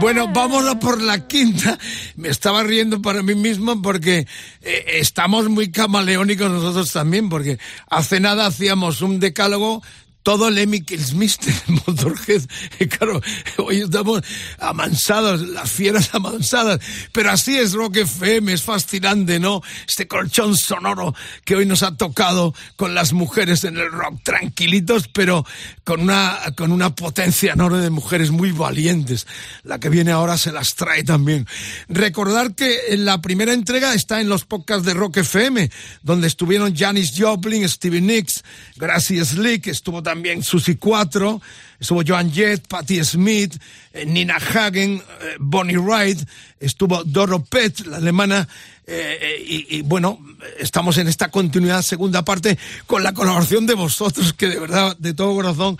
[0.07, 1.77] Bueno, a por la quinta.
[2.14, 4.29] Me estaba riendo para mí mismo porque
[4.62, 7.59] eh, estamos muy camaleónicos nosotros también, porque
[7.90, 9.83] hace nada hacíamos un decálogo
[10.26, 12.42] todo Lemmy Kilsmister, Motorhead.
[12.80, 13.22] Y claro,
[13.58, 14.22] hoy estamos
[14.58, 16.80] amansados, las fieras amansadas.
[17.12, 19.62] Pero así es Rock FM, es fascinante, ¿no?
[19.86, 25.06] Este colchón sonoro que hoy nos ha tocado con las mujeres en el rock, tranquilitos,
[25.06, 25.46] pero
[25.84, 29.28] con una, con una potencia enorme de mujeres muy valientes.
[29.62, 31.46] La que viene ahora se las trae también.
[31.88, 35.70] Recordar que la primera entrega está en los podcasts de Rock FM,
[36.02, 38.42] donde estuvieron Janis Joplin, Stevie Nicks,
[38.74, 41.40] Gracie Slick, estuvo también Susie 4,
[41.78, 43.56] estuvo Joan Jett, Patti Smith,
[43.92, 46.18] eh, Nina Hagen, eh, Bonnie Wright,
[46.60, 48.48] estuvo Doro Pett, la alemana,
[48.88, 50.20] eh, y, bueno,
[50.60, 55.12] estamos en esta continuidad, segunda parte, con la colaboración de vosotros, que de verdad, de
[55.12, 55.76] todo corazón,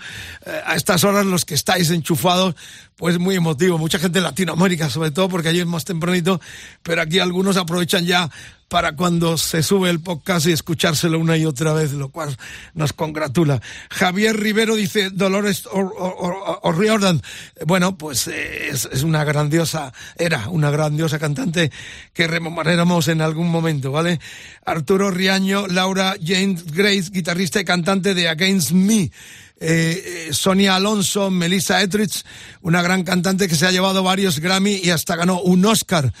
[0.65, 2.55] a estas horas los que estáis enchufados,
[2.97, 3.77] pues muy emotivo.
[3.77, 6.41] Mucha gente en Latinoamérica, sobre todo, porque allí es más tempranito,
[6.83, 8.29] pero aquí algunos aprovechan ya
[8.67, 12.35] para cuando se sube el podcast y escuchárselo una y otra vez, lo cual
[12.73, 13.61] nos congratula.
[13.89, 15.63] Javier Rivero dice Dolores
[15.97, 17.21] O'Riordan.
[17.65, 21.71] Bueno, pues eh, es, una grandiosa, era una grandiosa cantante
[22.13, 24.19] que rememoraremos en algún momento, ¿vale?
[24.65, 29.11] Arturo Riaño, Laura James Grace, guitarrista y cantante de Against Me.
[29.59, 32.23] Eh, Sonia Alonso, Melissa Etrich,
[32.61, 36.13] una gran cantante que se ha llevado varios Grammy y hasta ganó un Oscar.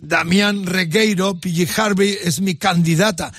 [0.00, 1.68] Damián Regueiro, P.G.
[1.76, 3.32] Harvey es mi candidata.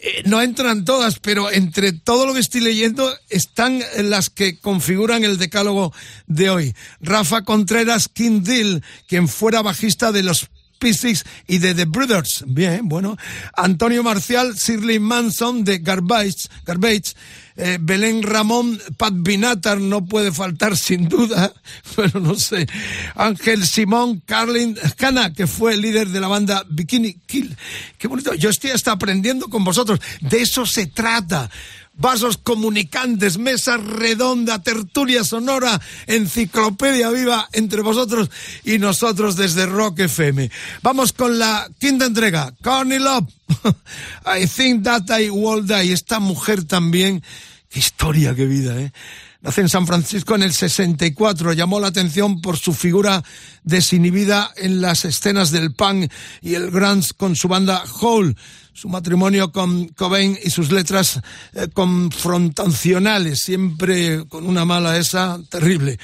[0.00, 5.24] Eh, no entran todas, pero entre todo lo que estoy leyendo están las que configuran
[5.24, 5.92] el decálogo
[6.26, 6.74] de hoy.
[7.00, 12.44] Rafa Contreras King Dill, quien fuera bajista de los P6 y de The Brothers.
[12.46, 13.16] Bien, bueno.
[13.56, 17.14] Antonio Marcial, Shirley Manson de Garbage, Garbage
[17.58, 21.52] eh, Belén Ramón, Pat Binatar no puede faltar sin duda,
[21.96, 22.66] bueno, no sé,
[23.14, 27.56] Ángel Simón, Carlin Cana, que fue el líder de la banda Bikini Kill.
[27.98, 31.50] Qué bonito, yo estoy hasta aprendiendo con vosotros, de eso se trata
[31.98, 38.30] vasos comunicantes, mesa redonda, tertulia sonora, enciclopedia viva entre vosotros
[38.64, 40.50] y nosotros desde Rock FM.
[40.82, 43.28] Vamos con la quinta entrega, Connie Love.
[44.24, 45.92] I think that I will die.
[45.92, 47.22] Esta mujer también,
[47.68, 48.92] qué historia, qué vida, ¿eh?
[49.40, 53.22] Nace en San Francisco en el 64, llamó la atención por su figura
[53.62, 56.10] desinhibida en las escenas del punk
[56.42, 58.34] y el grunge con su banda Hole
[58.78, 61.20] su matrimonio con Cobain y sus letras
[61.52, 65.98] eh, confrontacionales, siempre con una mala esa terrible.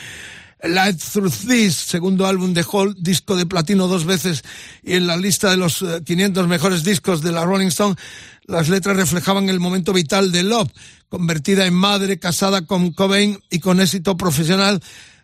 [0.66, 4.42] Light Through This, segundo álbum de Hall, disco de platino dos veces
[4.82, 7.96] y en la lista de los 500 mejores discos de la Rolling Stone,
[8.46, 10.70] las letras reflejaban el momento vital de Love,
[11.08, 14.82] convertida en madre, casada con Cobain y con éxito profesional,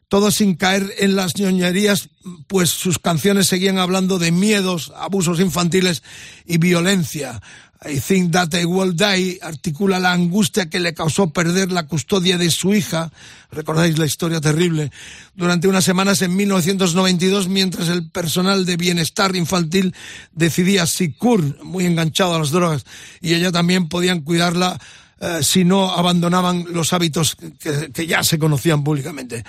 [0.09, 2.09] todo sin caer en las ñoñerías,
[2.47, 6.03] pues sus canciones seguían hablando de miedos, abusos infantiles
[6.45, 7.41] y violencia.
[7.83, 12.37] I think that I will die articula la angustia que le causó perder la custodia
[12.37, 13.11] de su hija,
[13.51, 14.93] recordáis la historia terrible,
[15.35, 19.95] durante unas semanas en 1992 mientras el personal de bienestar infantil
[20.33, 22.85] decidía Sicur, muy enganchado a las drogas,
[23.23, 24.79] y ella también podían cuidarla
[25.23, 29.43] eh, si no abandonaban los hábitos que, que, ya se conocían públicamente.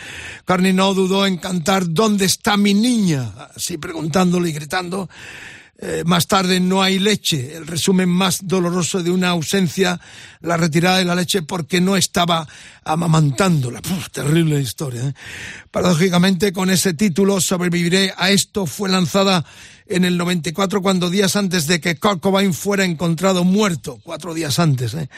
[0.45, 3.33] Carney no dudó en cantar ¿Dónde está mi niña?
[3.55, 5.09] así preguntándole y gritando.
[5.83, 9.99] Eh, más tarde no hay leche, el resumen más doloroso de una ausencia,
[10.41, 12.47] la retirada de la leche porque no estaba
[12.83, 13.81] amamantándola.
[13.81, 15.09] Puf, terrible historia.
[15.09, 15.13] ¿eh?
[15.69, 19.45] Paradójicamente, con ese título, Sobreviviré a esto, fue lanzada
[19.91, 24.57] en el 94 cuando días antes de que Kurt Cobain fuera encontrado muerto, cuatro días
[24.59, 24.93] antes.
[24.93, 25.09] ¿eh?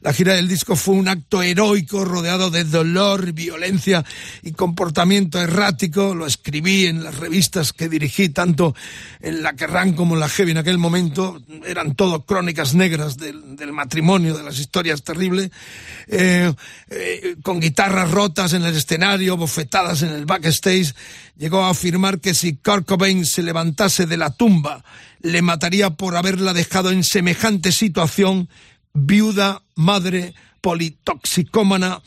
[0.00, 4.04] La gira del disco fue un acto heroico rodeado de dolor, violencia
[4.42, 6.14] y comportamiento errático.
[6.14, 8.74] Lo escribí en las revistas que dirigí, tanto
[9.20, 11.40] en la Kerrang como en la Heavy en aquel momento.
[11.66, 15.50] Eran todo crónicas negras del, matrimonio, de las historias terribles.
[16.06, 16.52] Eh,
[16.90, 20.94] eh, con guitarras rotas en el escenario, bofetadas en el backstage,
[21.36, 24.84] llegó a afirmar que si Kurt Cobain se levantase de la tumba,
[25.20, 28.48] le mataría por haberla dejado en semejante situación,
[28.94, 32.02] viuda, madre, politoxicómana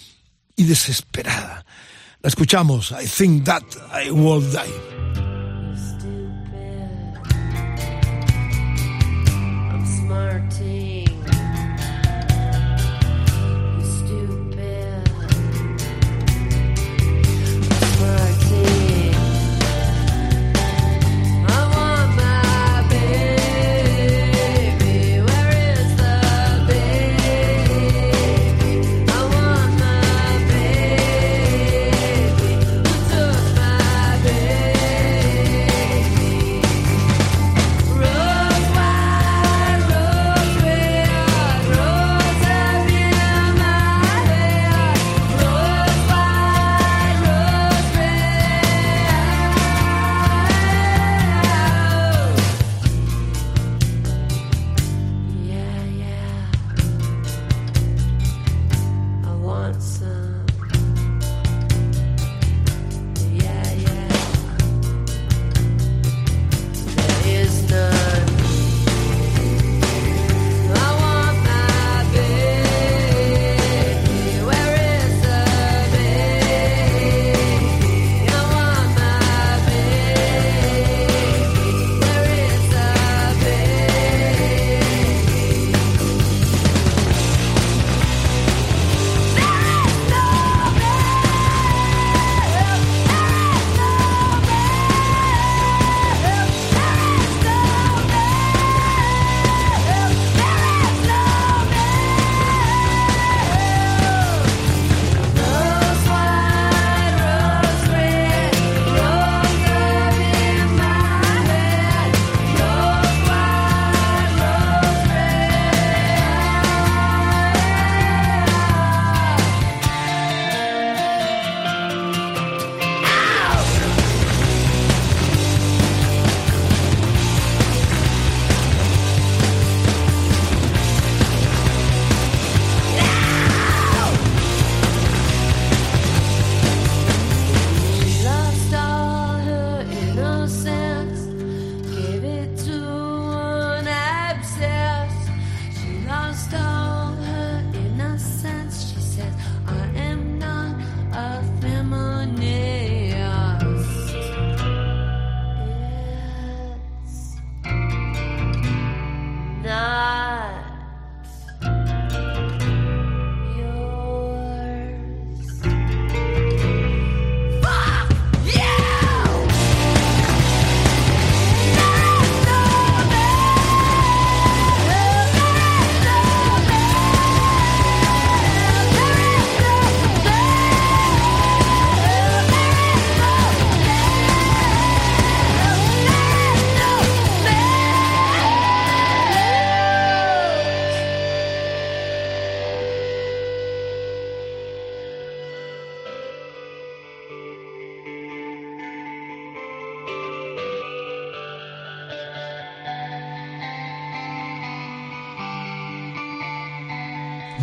[0.55, 1.65] y desesperada.
[2.21, 5.01] La escuchamos, I think that I will die.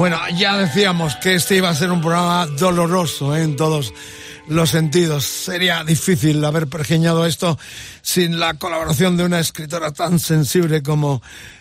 [0.08, 3.42] Bueno, ya decíamos que este iba a ser un programa doloroso ¿eh?
[3.42, 3.92] en todos
[4.46, 5.26] los sentidos.
[5.26, 7.58] Sería difícil haber pergeñado esto
[8.00, 11.20] sin la colaboración de una escritora tan sensible como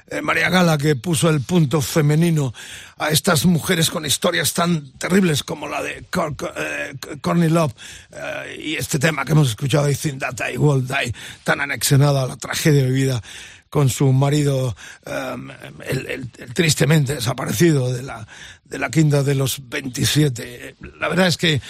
[0.10, 2.54] eh, María Gala, que puso el punto femenino
[2.98, 7.74] a estas mujeres con historias tan terribles como la de Cor eh, Courtney Love
[8.12, 12.22] eh, y este tema que hemos escuchado, I Think That I Will Die, tan anexionado
[12.22, 13.22] a la tragedia vivida
[13.70, 15.50] con su marido um,
[15.86, 18.28] el, tristemente desaparecido de la,
[18.66, 20.76] de la quinta de los 27.
[21.00, 21.62] La verdad es que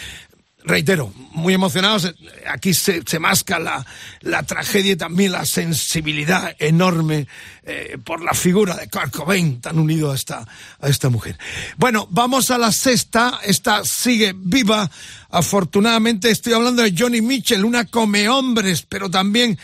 [0.67, 2.13] reitero, muy emocionados.
[2.47, 3.85] Aquí se, se masca la,
[4.21, 7.27] la, tragedia y también la sensibilidad enorme
[7.63, 10.47] eh, por la figura de Kurt Cobain, tan unido a esta,
[10.79, 11.37] a esta mujer.
[11.77, 13.39] Bueno, vamos a la sexta.
[13.43, 14.89] Esta sigue viva.
[15.29, 19.57] Afortunadamente estoy hablando de Johnny Mitchell, una come hombres, pero también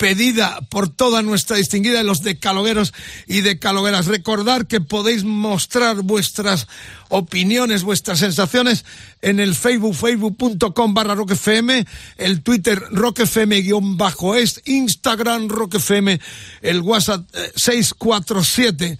[0.00, 2.94] pedida por toda nuestra distinguida los decalogueros
[3.26, 4.06] y decalogueras.
[4.06, 6.68] Recordar que podéis mostrar vuestras
[7.10, 8.86] opiniones, vuestras sensaciones
[9.20, 11.84] en el Facebook, facebook.com barra roquefm,
[12.16, 16.18] el Twitter roquefm guion bajo es, Instagram roquefm,
[16.62, 18.98] el WhatsApp eh, 647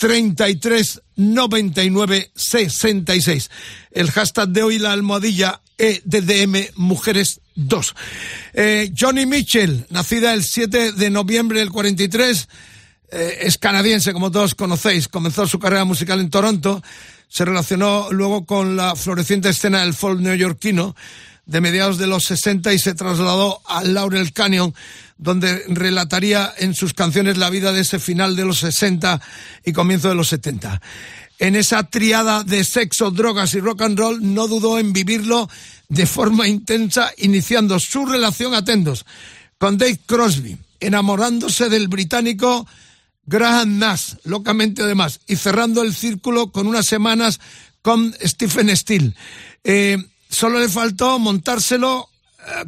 [0.00, 3.50] 33 99 66.
[3.90, 7.94] El hashtag de hoy, la almohadilla EDDM Mujeres 2.
[8.54, 12.48] Eh, Johnny Mitchell, nacida el 7 de noviembre del 43,
[13.10, 15.06] eh, es canadiense, como todos conocéis.
[15.06, 16.82] Comenzó su carrera musical en Toronto.
[17.28, 20.96] Se relacionó luego con la floreciente escena del folk neoyorquino
[21.50, 24.72] de mediados de los 60 y se trasladó a Laurel Canyon,
[25.18, 29.20] donde relataría en sus canciones la vida de ese final de los 60
[29.64, 30.80] y comienzo de los 70.
[31.40, 35.50] En esa triada de sexo, drogas y rock and roll no dudó en vivirlo
[35.88, 39.04] de forma intensa, iniciando su relación, atentos,
[39.58, 42.68] con Dave Crosby, enamorándose del británico
[43.26, 47.40] Graham Nash, locamente además, y cerrando el círculo con unas semanas
[47.82, 49.14] con Stephen Steele.
[49.64, 49.98] Eh,
[50.30, 52.10] solo le faltó montárselo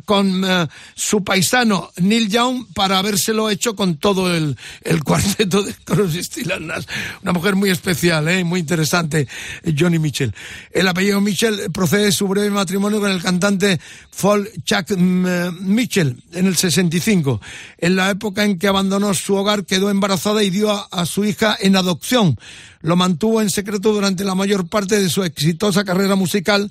[0.05, 5.75] con uh, su paisano Neil Young para habérselo hecho con todo el, el cuarteto de
[5.85, 6.85] Crosby, Stills Nash.
[7.23, 8.45] Una mujer muy especial, ¿eh?
[8.45, 9.29] muy interesante,
[9.77, 10.35] Johnny Mitchell.
[10.71, 16.47] El apellido Mitchell procede de su breve matrimonio con el cantante folk Chuck Mitchell en
[16.47, 17.41] el 65.
[17.79, 21.57] En la época en que abandonó su hogar quedó embarazada y dio a su hija
[21.61, 22.39] en adopción.
[22.81, 26.71] Lo mantuvo en secreto durante la mayor parte de su exitosa carrera musical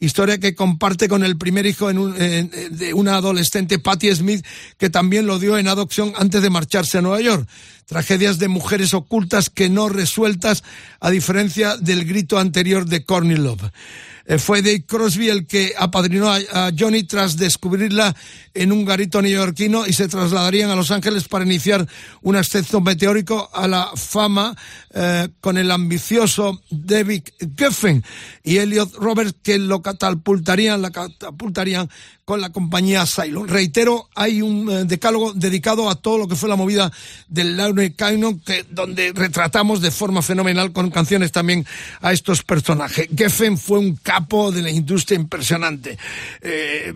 [0.00, 4.44] historia que comparte con el primer hijo un, de una adolescente, Patti Smith,
[4.76, 7.48] que también lo dio en adopción antes de marcharse a Nueva York.
[7.86, 10.62] Tragedias de mujeres ocultas que no resueltas,
[11.00, 13.70] a diferencia del grito anterior de Courtney Love.
[14.30, 18.14] Eh, fue Dave Crosby el que apadrinó a, Johnny tras descubrirla
[18.52, 21.88] en un garito neoyorquino y se trasladarían a Los Ángeles para iniciar
[22.20, 24.54] un ascenso meteórico a la fama
[24.92, 27.22] eh, con el ambicioso David
[27.56, 28.04] Geffen
[28.44, 31.88] y Elliot Roberts que lo catapultarían, la catapultarían
[32.28, 33.48] con la compañía Cylon.
[33.48, 36.92] Reitero, hay un eh, decálogo dedicado a todo lo que fue la movida
[37.26, 41.64] del Laurel Canyon, que, donde retratamos de forma fenomenal con canciones también
[42.02, 43.08] a estos personajes.
[43.16, 45.96] Geffen fue un capo de la industria impresionante.
[46.42, 46.92] Eh,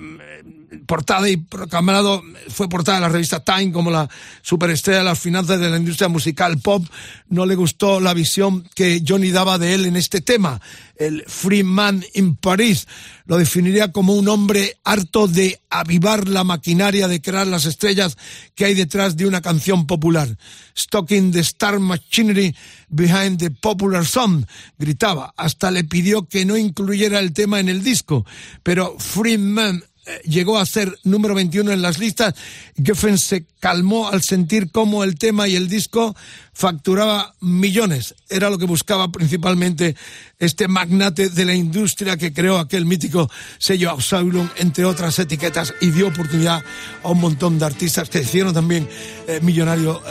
[0.87, 4.09] portada y proclamado, fue portada de la revista Time como la
[4.43, 6.85] superestrella de las finanzas de la industria musical pop.
[7.29, 10.61] No le gustó la visión que Johnny daba de él en este tema,
[10.97, 12.87] el Free Man in Paris.
[13.27, 18.17] Lo definiría como un hombre harto de avivar la maquinaria de crear las estrellas
[18.55, 20.37] que hay detrás de una canción popular.
[20.77, 22.55] Stocking the Star Machinery
[22.89, 24.45] behind the popular song,
[24.79, 25.33] gritaba.
[25.37, 28.27] Hasta le pidió que no incluyera el tema en el disco.
[28.63, 29.85] Pero Free Man
[30.25, 32.35] llegó a ser número 21 en las listas.
[32.77, 36.17] Geffen se calmó al sentir cómo el tema y el disco
[36.53, 38.15] facturaba millones.
[38.29, 39.97] Era lo que buscaba principalmente
[40.39, 45.91] este magnate de la industria que creó aquel mítico sello Ausaulum, entre otras etiquetas, y
[45.91, 46.63] dio oportunidad
[47.03, 48.89] a un montón de artistas que hicieron también
[49.29, 50.03] eh, millonario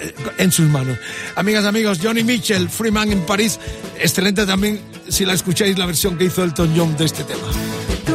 [0.00, 0.98] eh, en sus manos.
[1.36, 3.60] Amigas, amigos, Johnny Mitchell, Freeman en París,
[3.98, 8.13] excelente también si la escucháis la versión que hizo Elton John de este tema.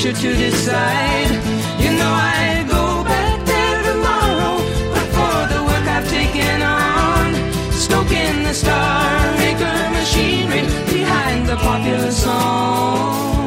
[0.00, 1.30] Future to decide.
[1.78, 4.56] You know I go back there tomorrow,
[4.94, 7.34] but for the work I've taken on,
[7.72, 13.39] stoking the star maker machinery behind the popular song.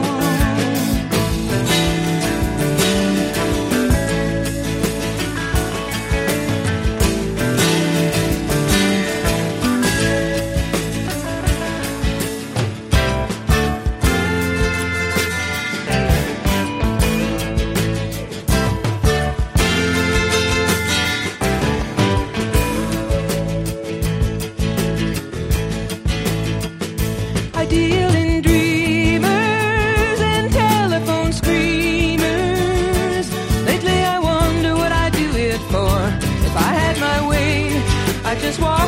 [38.54, 38.83] is what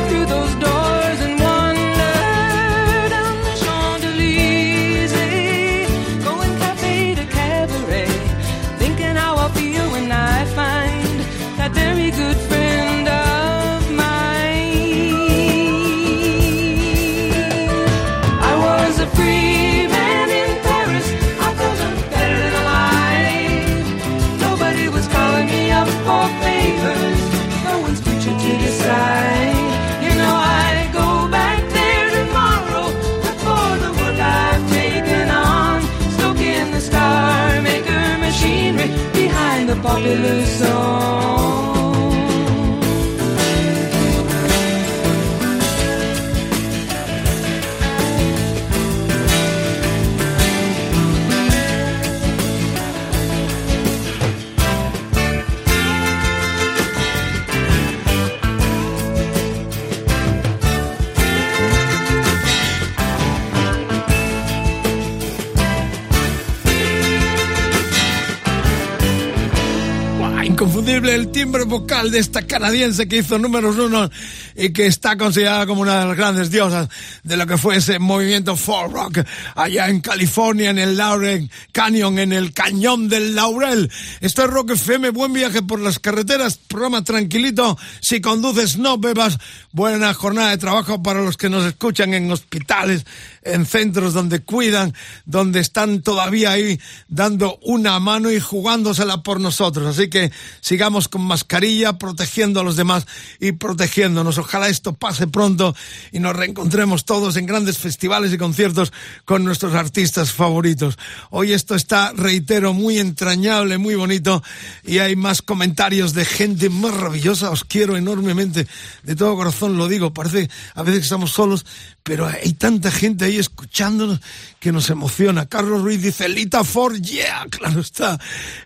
[71.36, 74.08] timbre vocal de esta canadiense que hizo números uno
[74.54, 76.88] y que está considerada como una de las grandes diosas
[77.24, 79.18] de lo que fue ese movimiento folk rock
[79.54, 83.92] allá en California, en el Laurel Canyon, en el cañón del Laurel.
[84.22, 87.76] Esto es Rock FM, buen viaje por las carreteras, programa tranquilito.
[88.00, 89.36] Si conduces, no bebas.
[89.72, 93.04] Buena jornada de trabajo para los que nos escuchan en hospitales,
[93.46, 94.94] en centros donde cuidan,
[95.24, 99.86] donde están todavía ahí dando una mano y jugándosela por nosotros.
[99.86, 103.06] Así que sigamos con mascarilla, protegiendo a los demás
[103.40, 104.38] y protegiéndonos.
[104.38, 105.74] Ojalá esto pase pronto
[106.12, 108.92] y nos reencontremos todos en grandes festivales y conciertos
[109.24, 110.98] con nuestros artistas favoritos.
[111.30, 114.42] Hoy esto está, reitero, muy entrañable, muy bonito
[114.84, 117.50] y hay más comentarios de gente maravillosa.
[117.50, 118.66] Os quiero enormemente,
[119.02, 120.12] de todo corazón lo digo.
[120.12, 121.64] Parece a veces que estamos solos,
[122.06, 124.20] pero hay tanta gente ahí escuchándonos
[124.60, 125.46] que nos emociona.
[125.46, 128.16] Carlos Ruiz dice, Lita Ford, yeah, claro está.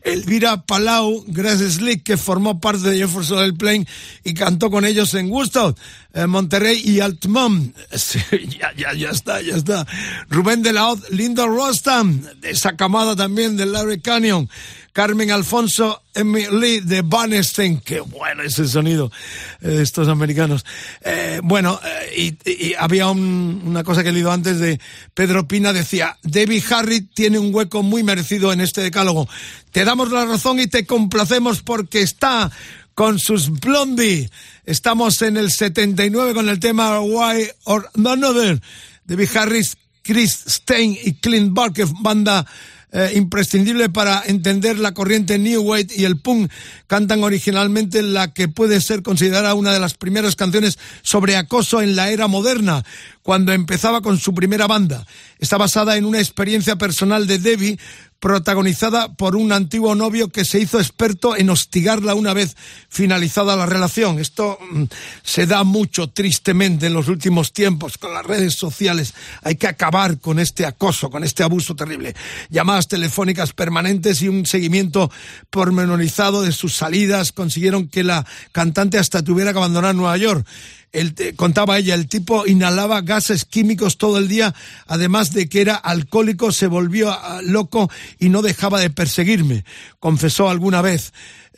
[0.03, 3.87] Elvira Palau, Grace Slick, que formó parte de Jefferson Airplane
[4.25, 5.79] y cantó con ellos en Woodstock,
[6.13, 7.75] eh, Monterrey y Altman.
[7.97, 8.21] Sí,
[8.59, 9.87] ya, ya, ya está, ya está.
[10.29, 14.51] Rubén de la Linda Rostam, de esa camada también del Larry Canyon.
[14.93, 19.11] Carmen Alfonso Emily de Banstein, qué bueno ese sonido
[19.61, 20.65] de estos americanos.
[21.03, 21.79] Eh, bueno,
[22.13, 24.81] eh, y, había un- una cosa que he leído antes de
[25.15, 29.29] Pedro Pina, decía, Debbie Harry tiene un hueco muy merecido en este decálogo.
[29.71, 32.51] Te damos la razón y te complacemos porque está
[32.95, 34.31] con sus Blondie.
[34.67, 38.61] Estamos en el 79 con el tema Why or Another.
[39.05, 42.47] Debbie Harris, Chris Stein y Clint Barker, banda
[42.93, 46.51] eh, imprescindible para entender la corriente New Wave y el punk.
[46.87, 51.95] Cantan originalmente la que puede ser considerada una de las primeras canciones sobre acoso en
[51.95, 52.85] la era moderna,
[53.23, 55.07] cuando empezaba con su primera banda.
[55.39, 57.79] Está basada en una experiencia personal de Debbie,
[58.21, 62.55] protagonizada por un antiguo novio que se hizo experto en hostigarla una vez
[62.89, 64.19] finalizada la relación.
[64.19, 64.85] Esto mm,
[65.23, 69.15] se da mucho tristemente en los últimos tiempos con las redes sociales.
[69.43, 72.15] Hay que acabar con este acoso, con este abuso terrible.
[72.51, 75.11] Llamadas telefónicas permanentes y un seguimiento
[75.49, 80.47] pormenorizado de sus salidas consiguieron que la cantante hasta tuviera que abandonar Nueva York.
[80.93, 84.55] El, te- contaba ella, el tipo inhalaba gases químicos todo el día,
[84.87, 89.65] además de que era alcohólico, se volvió ah, loco y no dejaba de perseguirme,
[90.01, 91.13] confesó alguna vez.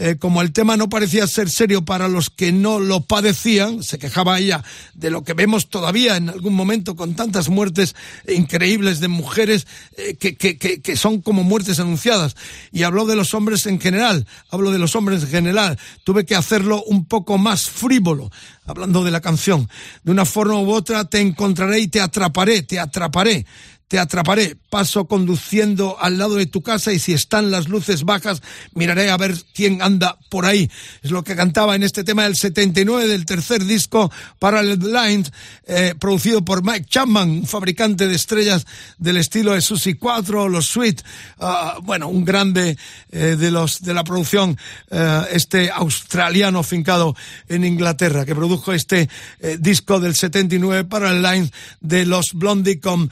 [0.05, 4.01] Eh, como el tema no parecía ser serio para los que no lo padecían, se
[4.01, 7.95] quejaba ella de lo que vemos todavía en algún momento con tantas muertes
[8.27, 12.35] increíbles de mujeres eh, que, que, que, que son como muertes anunciadas.
[12.73, 15.79] Y habló de los hombres en general, hablo de los hombres en general.
[16.03, 18.29] Tuve que hacerlo un poco más frívolo.
[18.67, 19.69] hablando de la canción,
[20.03, 23.47] de una forma u otra te encontraré y te atraparé, te atraparé,
[23.93, 24.57] te atraparé.
[24.71, 28.41] Paso conduciendo al lado de tu casa y si están las luces bajas,
[28.73, 30.71] miraré a ver quién anda por ahí.
[31.03, 35.31] Es lo que cantaba en este tema del 79 del tercer disco Parallel Lines,
[35.67, 38.67] eh, producido por Mike Chapman, un fabricante de estrellas
[38.97, 41.03] del estilo de Susi 4, los Sweet,
[41.41, 42.79] ah, bueno, un grande
[43.11, 44.57] eh, de los de la producción,
[44.91, 47.15] eh, este australiano fincado
[47.47, 49.11] en Inglaterra, que produjo este
[49.59, 53.11] disco del 79 Parallel Lines de los Blondie con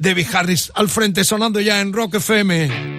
[0.00, 2.92] Debbie Harris al frente, sonando ya en Rock FM.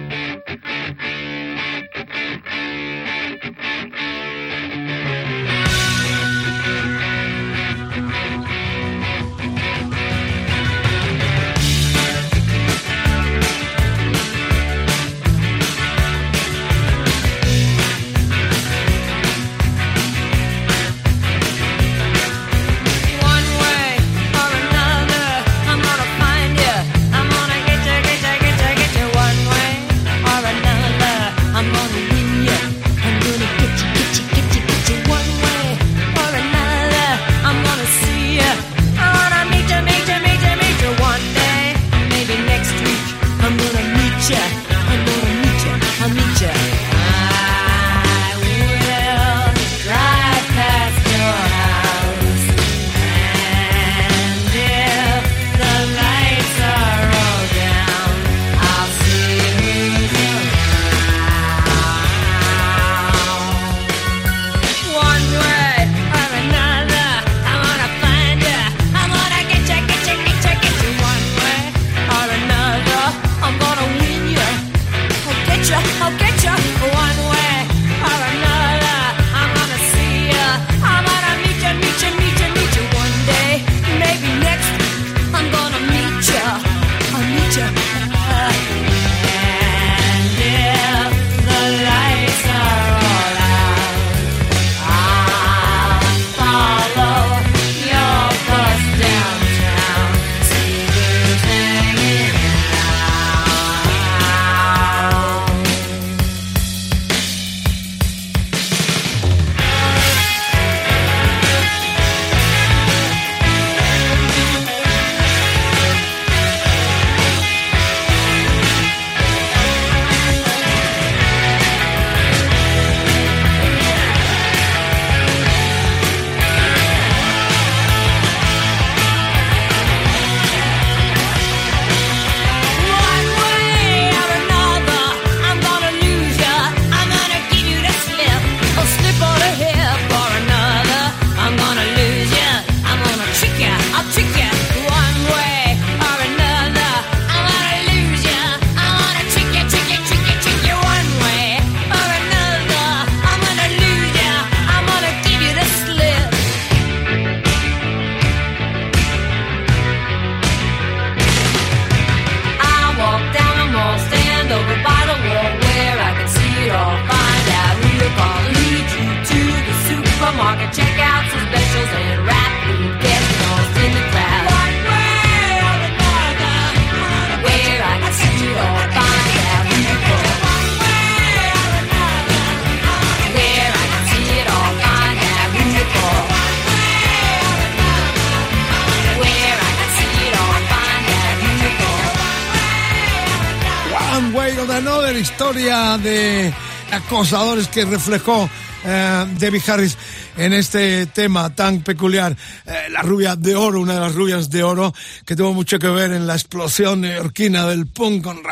[197.14, 198.50] Acosadores que reflejó
[198.84, 199.96] eh, Debbie Harris
[200.36, 202.36] en este tema tan peculiar.
[202.66, 204.92] Eh, la rubia de oro, una de las rubias de oro,
[205.24, 208.42] que tuvo mucho que ver en la explosión neoyorquina del punk con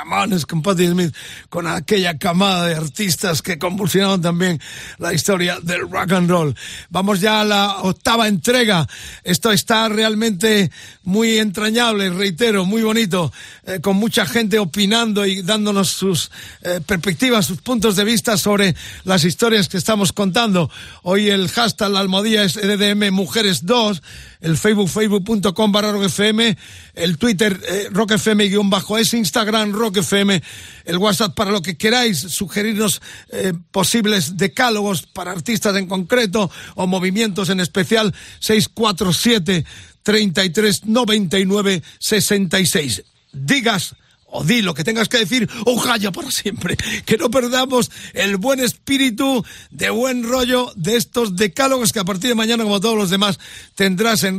[0.47, 1.15] Con Patti Smith,
[1.49, 4.61] con aquella camada de artistas que convulsionaron también
[4.99, 6.55] la historia del rock and roll.
[6.91, 8.87] Vamos ya a la octava entrega.
[9.25, 10.71] Esto está realmente
[11.03, 13.33] muy entrañable, reitero, muy bonito,
[13.65, 18.77] eh, con mucha gente opinando y dándonos sus eh, perspectivas, sus puntos de vista sobre
[19.05, 20.71] las historias que estamos contando.
[21.05, 24.03] Hoy el hashtag la almohadilla es RDM Mujeres 2,
[24.43, 26.57] el Facebook, facebook.com barra rockfm,
[26.95, 30.41] el Twitter eh, rockfm guion bajo es, Instagram rockfm,
[30.85, 36.87] el WhatsApp para lo que queráis, sugerirnos eh, posibles decálogos para artistas en concreto o
[36.87, 39.65] movimientos en especial, 647
[40.03, 43.05] 33 99 66.
[43.33, 43.95] Digas
[44.33, 46.77] o di lo que tengas que decir o calla para siempre.
[47.05, 52.29] Que no perdamos el buen espíritu de buen rollo de estos decálogos que a partir
[52.29, 53.39] de mañana, como todos los demás,
[53.77, 54.39] tendrás en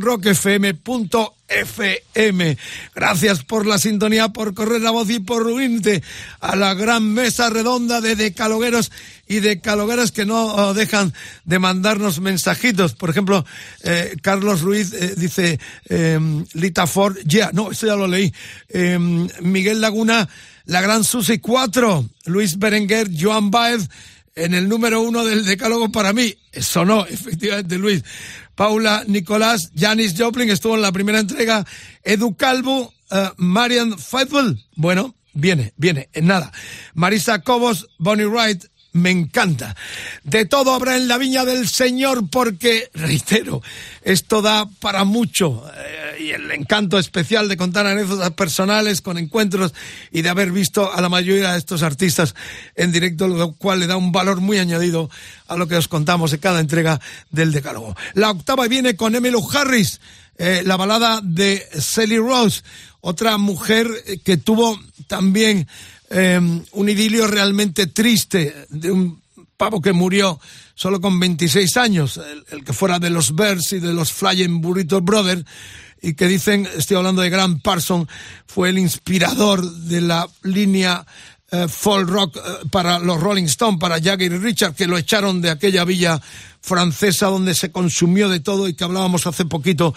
[1.48, 2.56] rockfm.fm.
[2.94, 6.02] Gracias por la sintonía, por correr la voz y por unirte
[6.40, 8.90] a la gran mesa redonda de decalogueros
[9.26, 11.12] y decalogueras que no dejan
[11.44, 12.94] de mandarnos mensajitos.
[12.94, 13.44] Por ejemplo,
[13.82, 16.18] eh, Carlos Ruiz eh, dice, eh,
[16.54, 18.32] Lita Ford, ya, no, esto ya lo leí.
[18.68, 18.98] Eh,
[19.40, 20.28] Miguel Laguna,
[20.66, 23.88] la gran Susi 4, Luis Berenguer, Joan Baez,
[24.36, 26.34] en el número uno del decálogo para mí.
[26.52, 28.02] Eso no, efectivamente, Luis.
[28.54, 31.64] Paula Nicolás, Janis Joplin estuvo en la primera entrega,
[32.02, 36.52] Edu Calvo, eh, Marian Faithful, bueno, viene, viene, en nada.
[36.94, 38.64] Marisa Cobos, Bonnie Wright,
[38.94, 39.76] me encanta.
[40.22, 43.60] De todo habrá en la viña del Señor porque, reitero,
[44.02, 45.64] esto da para mucho.
[45.76, 49.74] eh, y el encanto especial de contar anécdotas personales con encuentros
[50.10, 52.34] y de haber visto a la mayoría de estos artistas
[52.76, 55.10] en directo, lo cual le da un valor muy añadido
[55.48, 57.96] a lo que os contamos en cada entrega del Decálogo.
[58.14, 60.00] La octava viene con Emmylou Harris,
[60.38, 62.62] eh, la balada de Sally Rose,
[63.00, 65.68] otra mujer eh, que tuvo también
[66.14, 66.40] eh,
[66.72, 69.20] un idilio realmente triste de un
[69.56, 70.40] pavo que murió
[70.74, 74.60] solo con 26 años, el, el que fuera de los Bears y de los Flying
[74.60, 75.44] Burrito Brothers,
[76.00, 78.06] y que dicen, estoy hablando de Grant Parson,
[78.46, 81.04] fue el inspirador de la línea
[81.50, 82.40] eh, folk rock eh,
[82.70, 86.20] para los Rolling Stones, para Jagger y Richard, que lo echaron de aquella villa
[86.60, 89.94] francesa donde se consumió de todo y que hablábamos hace poquito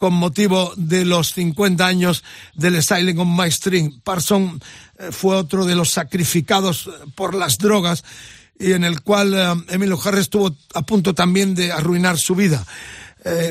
[0.00, 2.24] con motivo de los 50 años
[2.54, 4.00] del Styling on My String.
[4.02, 4.58] Parson
[4.98, 8.02] eh, fue otro de los sacrificados eh, por las drogas
[8.58, 12.66] y en el cual eh, Emilio Harris estuvo a punto también de arruinar su vida.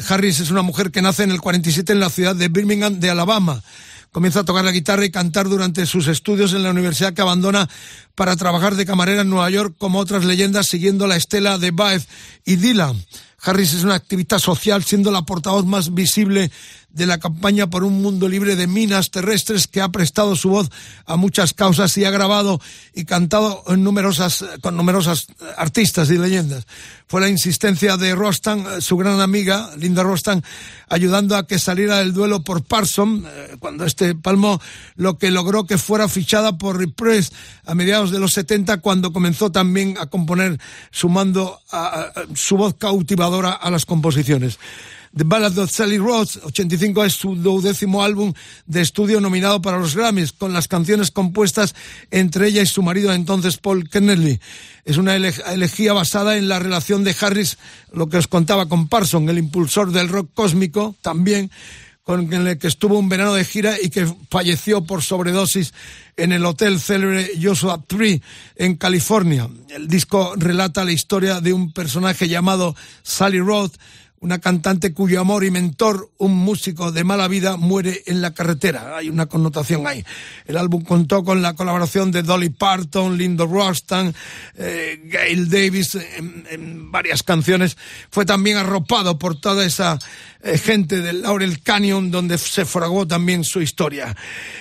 [0.08, 3.12] Harris es una mujer que nace en el 47 en la ciudad de Birmingham, de
[3.12, 3.62] Alabama.
[4.12, 7.70] Comienza a tocar la guitarra y cantar durante sus estudios en la universidad que abandona
[8.16, 12.08] para trabajar de camarera en Nueva York como otras leyendas siguiendo la estela de Baez
[12.43, 13.06] y Dylan.
[13.42, 16.52] Harris es una activista social siendo la portavoz más visible
[16.92, 20.70] de la campaña por un mundo libre de minas terrestres que ha prestado su voz
[21.06, 22.60] a muchas causas y ha grabado
[22.94, 25.28] y cantado en numerosas, con numerosas
[25.58, 26.66] artistas y leyendas.
[27.08, 30.44] Fue la insistencia de Rostan, eh, su gran amiga, Linda Rostan,
[30.90, 34.60] ayudando a que saliera del duelo por Parson, eh, cuando este palmó,
[34.96, 37.32] lo que logró que fuera fichada por Reprise
[37.66, 40.60] a mediados de los 70, cuando comenzó también a componer,
[40.92, 44.60] sumando a su voz cautivadora a las composiciones.
[45.16, 48.34] The Ballad of Sally Rhodes, 85 es su duodécimo álbum
[48.68, 51.74] de estudio nominado para los Grammys, con las canciones compuestas
[52.12, 54.39] entre ella y su marido entonces Paul Kennedy.
[54.86, 57.57] Es una ele- elegía basada en la relación de Harris,
[57.91, 61.49] lo que os contaba con Parson, el impulsor del rock cósmico, también
[62.03, 65.74] con el que estuvo un verano de gira y que falleció por sobredosis
[66.18, 68.22] en el hotel célebre Joshua Tree
[68.55, 69.47] en California.
[69.70, 73.76] El disco relata la historia de un personaje llamado Sally Roth,
[74.22, 78.97] una cantante cuyo amor y mentor, un músico de mala vida, muere en la carretera.
[78.97, 80.03] Hay una connotación ahí.
[80.45, 84.13] El álbum contó con la colaboración de Dolly Parton, Linda Rostan,
[84.55, 87.78] eh, Gail Davis en varias canciones.
[88.11, 89.99] Fue también arropado por toda esa
[90.42, 94.16] eh, gente del Laurel Canyon donde se fragó también su historia.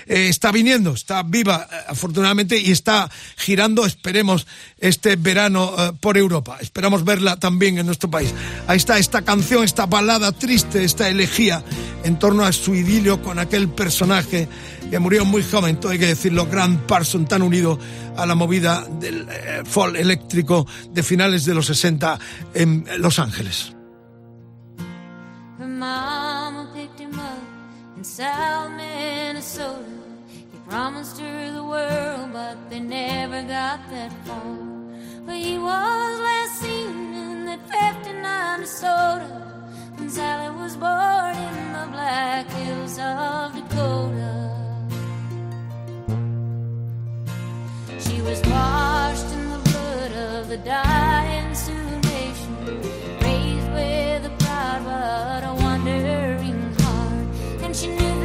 [0.07, 4.47] Eh, está viniendo, está viva eh, afortunadamente y está girando, esperemos,
[4.79, 6.59] este verano eh, por Europa.
[6.61, 8.33] Esperamos verla también en nuestro país.
[8.67, 11.63] Ahí está esta canción, esta balada triste, esta elegía
[12.05, 14.49] en torno a su idilio con aquel personaje
[14.91, 17.79] que murió muy joven, todo hay que decirlo, Grant Parson, tan unido
[18.17, 22.19] a la movida del eh, folk eléctrico de finales de los 60
[22.55, 23.78] en Los Ángeles.
[25.79, 27.39] Mama picked him up
[27.97, 29.85] in South Minnesota.
[30.27, 34.59] He promised her the world, but they never got that far.
[35.25, 41.87] But he was last seen in that 59 DeSoto when Sally was born in the
[41.93, 44.35] Black Hills of Dakota.
[48.01, 52.57] She was washed in the blood of the dying Sioux Nation,
[53.21, 55.58] raised with a pride, but
[57.85, 58.18] you knew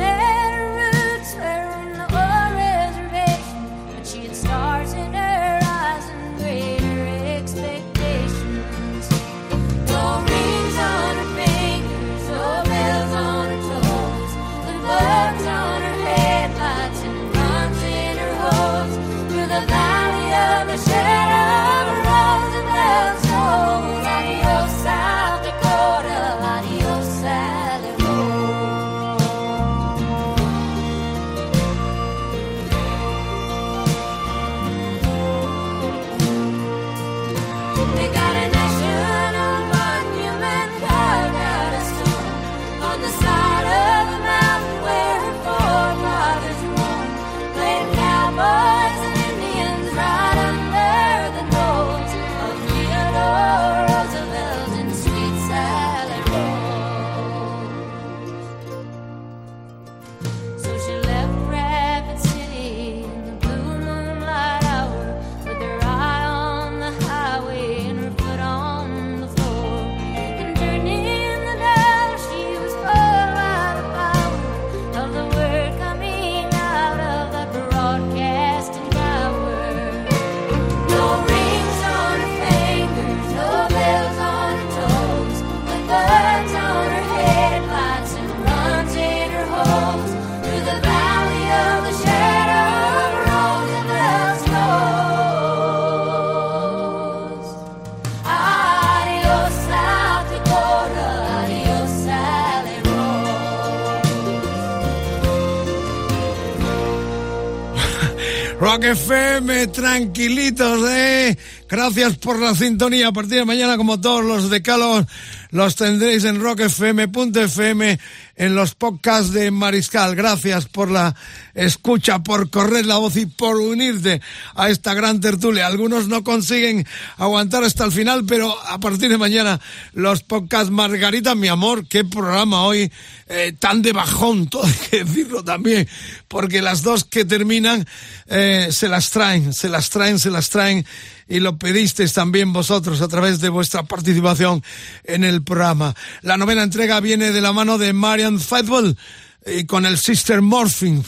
[108.74, 111.38] Rock FM, tranquilitos, eh.
[111.70, 113.10] Gracias por la sintonía.
[113.10, 115.06] A partir de mañana, como todos los decálogos,
[115.52, 118.00] los tendréis en rockfm.fm,
[118.36, 120.16] en los podcasts de Mariscal.
[120.16, 121.16] Gracias por la
[121.54, 124.22] escucha, por correr la voz y por unirte
[124.56, 125.68] a esta gran tertulia.
[125.68, 129.60] Algunos no consiguen aguantar hasta el final, pero a partir de mañana
[129.94, 132.92] los podcasts Margarita, mi amor, qué programa hoy
[133.28, 135.88] eh, tan de bajón, todo hay que decirlo también,
[136.28, 137.86] porque las dos que terminan
[138.28, 140.86] eh, se las traen, se las traen, se las traen
[141.34, 144.64] y lo pedisteis también vosotros a través de vuestra participación
[145.04, 145.96] en el programa.
[146.22, 148.96] La novena entrega viene de la mano de Marian Faithful
[149.44, 151.04] y con el Sister Morphine.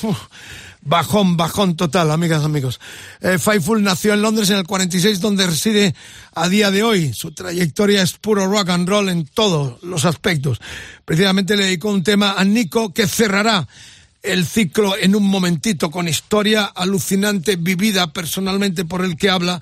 [0.82, 2.80] Bajón, bajón total, amigas, amigos.
[3.22, 5.94] Eh, Faithful nació en Londres en el 46, donde reside
[6.34, 7.14] a día de hoy.
[7.14, 10.60] Su trayectoria es puro rock and roll en todos los aspectos.
[11.06, 13.68] Precisamente le dedicó un tema a Nico que cerrará
[14.24, 19.62] el ciclo en un momentito con historia alucinante vivida personalmente por el que habla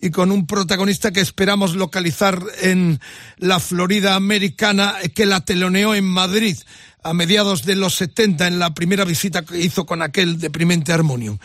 [0.00, 3.00] y con un protagonista que esperamos localizar en
[3.36, 6.56] la Florida americana que la teloneó en Madrid
[7.02, 11.38] a mediados de los 70 en la primera visita que hizo con aquel deprimente Harmonium.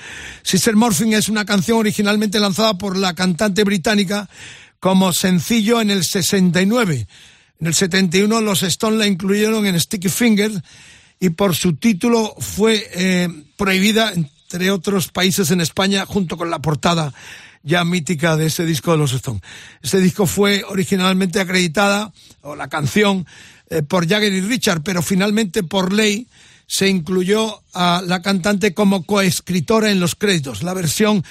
[0.43, 4.30] Sister Morphine es una canción originalmente lanzada por la cantante británica
[4.80, 7.08] como sencillo en el 69.
[7.60, 10.51] En el 71 los Stones la incluyeron en Sticky Finger
[11.20, 16.60] y por su título fue eh, prohibida entre otros países en España junto con la
[16.60, 17.14] portada
[17.66, 19.41] ya mítica de ese disco de los Stones.
[19.82, 23.26] Este disco fue originalmente acreditada, o la canción,
[23.70, 26.28] eh, por Jagger y Richard, pero finalmente por ley
[26.68, 30.63] se incluyó a la cantante como coescritora en los créditos.
[30.63, 31.24] La versión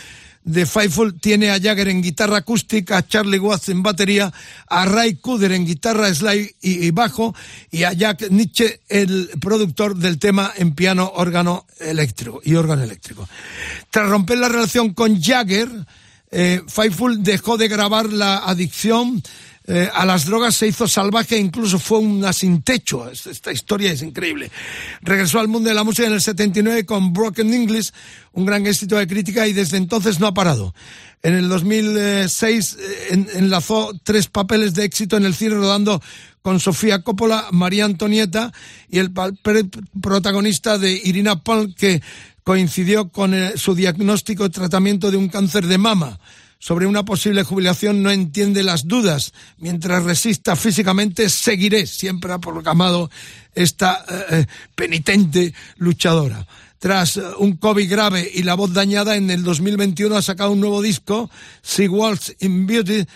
[0.43, 4.33] de Fightful tiene a Jagger en guitarra acústica, a Charlie Watts en batería,
[4.67, 7.35] a Ray Cooder en guitarra slide y, y bajo
[7.71, 13.29] y a Jack Nietzsche, el productor del tema en piano, órgano eléctrico y órgano eléctrico.
[13.91, 15.71] Tras romper la relación con Jagger,
[16.35, 16.63] eh,
[17.23, 19.23] dejó de grabar la adicción
[19.67, 23.11] eh, a las drogas, se hizo salvaje e incluso fue una sin techo.
[23.11, 24.51] Esta, historia es increíble.
[25.01, 27.91] Regresó al mundo de la música en el 79 con Broken English,
[28.33, 30.75] un gran éxito de crítica y desde entonces no ha parado.
[31.23, 36.03] En el 2006 eh, en- enlazó tres papeles de éxito en el cine rodando
[36.43, 38.53] con Sofía Coppola, María Antonieta
[38.91, 39.11] y el
[40.03, 42.03] protagonista de Irina Paul que
[42.43, 46.19] coincidió con eh, su diagnóstico y tratamiento de un cáncer de mama.
[46.59, 49.33] Sobre una posible jubilación no entiende las dudas.
[49.59, 51.87] Mientras resista físicamente, seguiré.
[51.87, 53.11] Siempre ha proclamado
[53.55, 56.47] esta eh, eh, penitente luchadora.
[56.79, 60.61] Tras eh, un COVID grave y la voz dañada, en el 2021 ha sacado un
[60.61, 61.31] nuevo disco,
[61.63, 63.07] She Walks in Beauty,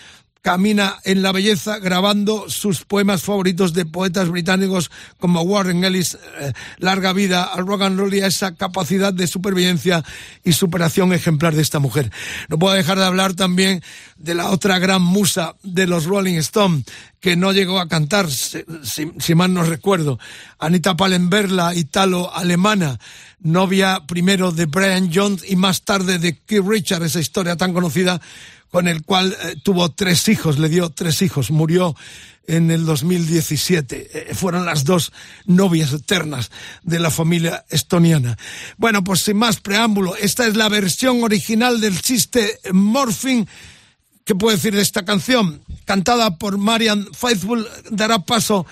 [0.41, 6.53] camina en la belleza grabando sus poemas favoritos de poetas británicos como Warren Ellis, eh,
[6.77, 10.03] larga vida al rock and roll y a esa capacidad de supervivencia
[10.43, 12.09] y superación ejemplar de esta mujer.
[12.47, 13.83] No puedo dejar de hablar también
[14.17, 16.85] de la otra gran musa de los Rolling Stones,
[17.19, 20.19] que no llegó a cantar, si, si- si mal no recuerdo,
[20.57, 22.97] Anita Pallenberg, italo-alemana,
[23.41, 28.21] novia primero de Brian Jones y más tarde de Keith Richards, esa historia tan conocida
[28.71, 31.95] con el cual eh, tuvo tres hijos, le dio tres hijos, murió
[32.47, 34.09] en el 2017.
[34.31, 35.11] Eh, fueron las dos
[35.45, 36.51] novias eternas
[36.83, 38.37] de la familia estoniana.
[38.77, 43.47] Bueno, pues sin más preámbulo, esta es la versión original del chiste Morphine.
[44.25, 45.61] ¿Qué puedo decir de esta canción?
[45.85, 48.65] Cantada por Marian Faithful, dará paso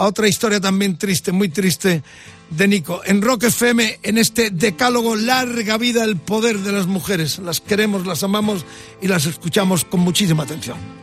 [0.00, 2.02] a otra historia también triste, muy triste,
[2.48, 3.02] de Nico.
[3.04, 7.38] En Rock FM, en este decálogo Larga Vida, el poder de las mujeres.
[7.38, 8.64] Las queremos, las amamos
[9.02, 10.99] y las escuchamos con muchísima atención.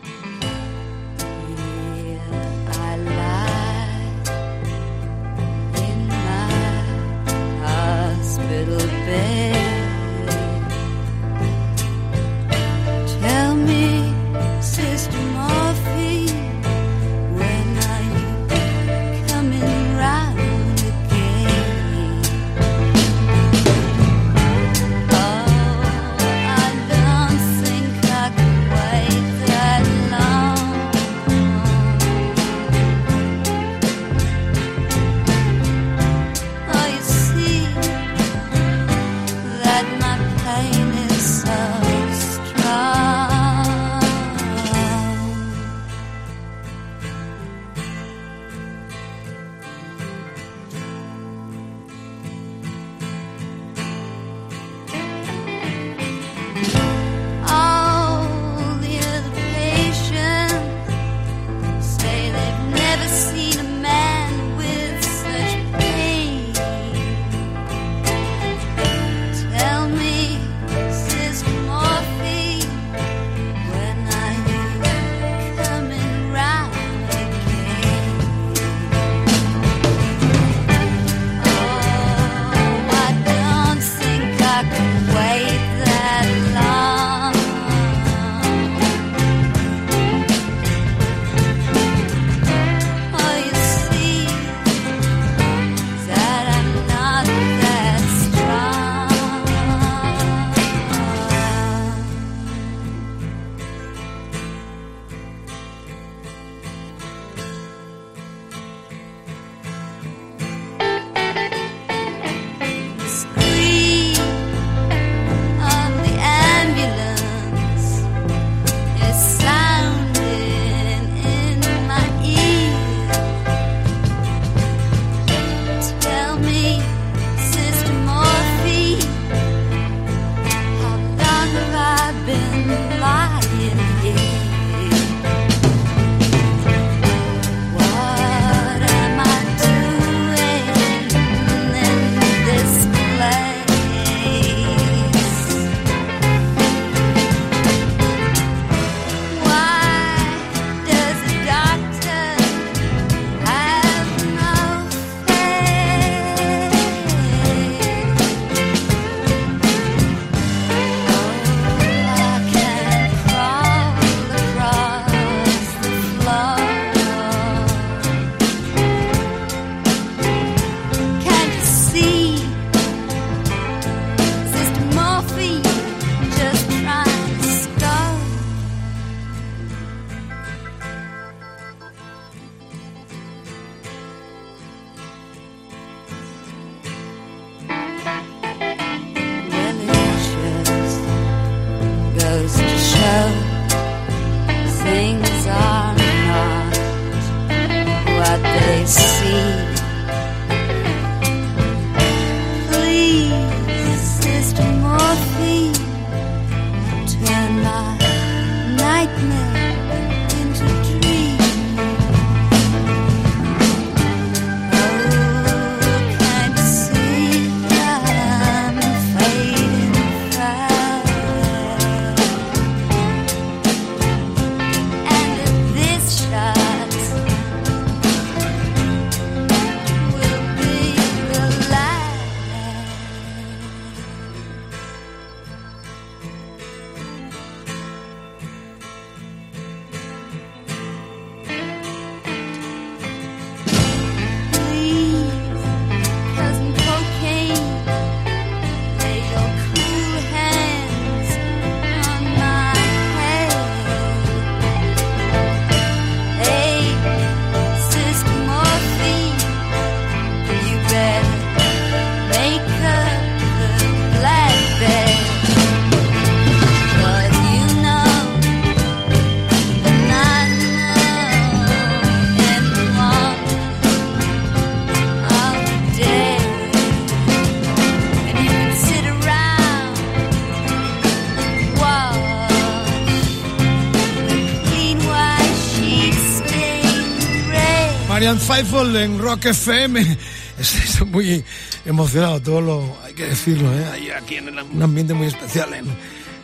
[288.38, 290.18] Marian Faithful en Rock FM.
[290.60, 291.44] Estoy muy
[291.86, 294.14] emocionado, todo lo hay que decirlo, ¿eh?
[294.16, 295.86] Aquí en el- un ambiente muy especial en,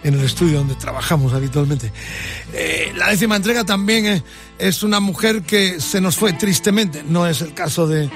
[0.03, 1.91] en el estudio donde trabajamos habitualmente.
[2.53, 4.23] Eh, la décima entrega también eh,
[4.57, 7.03] es una mujer que se nos fue tristemente.
[7.07, 8.09] No es el caso de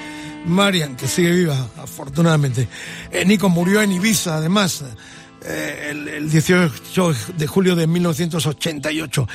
[0.46, 2.68] Marian, que sigue viva, afortunadamente.
[3.12, 4.82] Eh, Nico murió en Ibiza, además.
[5.44, 9.28] eh, el, el 18 de julio de 1988.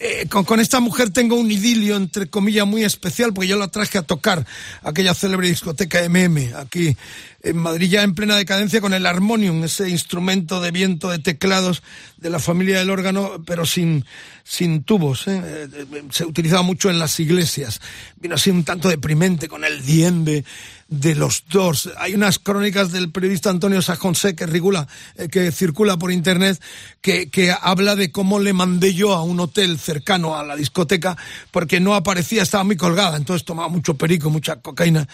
[0.00, 3.68] Eh, con, con esta mujer tengo un idilio, entre comillas, muy especial, porque yo la
[3.68, 4.44] traje a tocar
[4.82, 6.96] aquella célebre discoteca MM, aquí
[7.44, 11.82] en Madrid, ya en plena decadencia, con el armonium, ese instrumento de viento de teclados
[12.16, 14.06] de la familia del órgano, pero sin,
[14.42, 15.28] sin tubos.
[15.28, 15.40] ¿eh?
[15.44, 17.80] Eh, eh, Se utilizaba mucho en las iglesias.
[18.16, 20.44] Vino así un tanto deprimente con el diembe
[20.88, 21.90] de los dos.
[21.98, 26.60] Hay unas crónicas del periodista Antonio Sajonse que, regula, eh, que circula por internet
[27.00, 31.16] que, que habla de cómo le mandé yo a un hotel cercano a la discoteca
[31.50, 35.08] porque no aparecía, estaba muy colgada, entonces tomaba mucho perico, mucha cocaína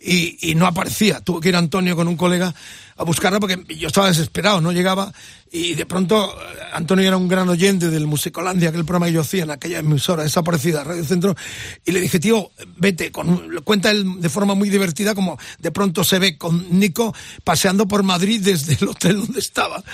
[0.00, 1.20] y, y no aparecía.
[1.20, 2.52] Tuvo que ir Antonio con un colega
[2.96, 5.12] a buscarla porque yo estaba desesperado, no llegaba
[5.52, 9.20] y de pronto eh, Antonio era un gran oyente del Musicolandia, aquel programa que yo
[9.20, 11.36] hacía en aquella emisora desaparecida, Radio Centro,
[11.84, 16.02] y le dije, tío, vete, con, cuenta él de forma muy divertida, como de pronto
[16.02, 17.14] se ve con Nico
[17.44, 19.84] paseando por Madrid desde el hotel donde estaba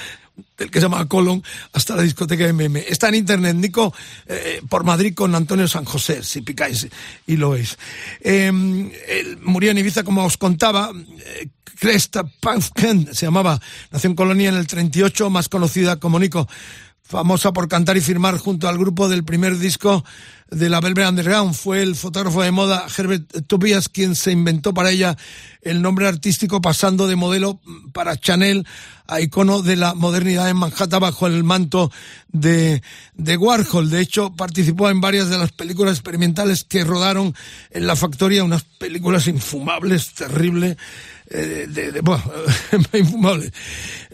[0.57, 1.43] del que se llama Colón
[1.73, 2.77] hasta la discoteca MM.
[2.89, 3.95] Está en internet, Nico,
[4.27, 6.87] eh, por Madrid con Antonio San José, si picáis
[7.27, 7.79] y lo veis.
[8.21, 8.47] Eh,
[9.09, 11.49] él murió en Ibiza, como os contaba, eh,
[11.79, 12.25] Cresta
[13.13, 13.61] se llamaba,
[13.91, 16.49] nació en Colonia en el 38, más conocida como Nico,
[17.07, 20.05] famosa por cantar y firmar junto al grupo del primer disco
[20.51, 21.55] de la Velvet Underground.
[21.55, 25.17] Fue el fotógrafo de moda Herbert Tobias quien se inventó para ella
[25.63, 27.61] el nombre artístico pasando de modelo
[27.93, 28.67] para Chanel
[29.07, 31.93] a icono de la modernidad en Manhattan bajo el manto
[32.29, 32.83] de,
[33.15, 33.89] de Warhol.
[33.89, 37.35] De hecho, participó en varias de las películas experimentales que rodaron
[37.71, 40.77] en la factoría, unas películas infumables, terribles,
[41.31, 42.23] eh, de, de- bueno.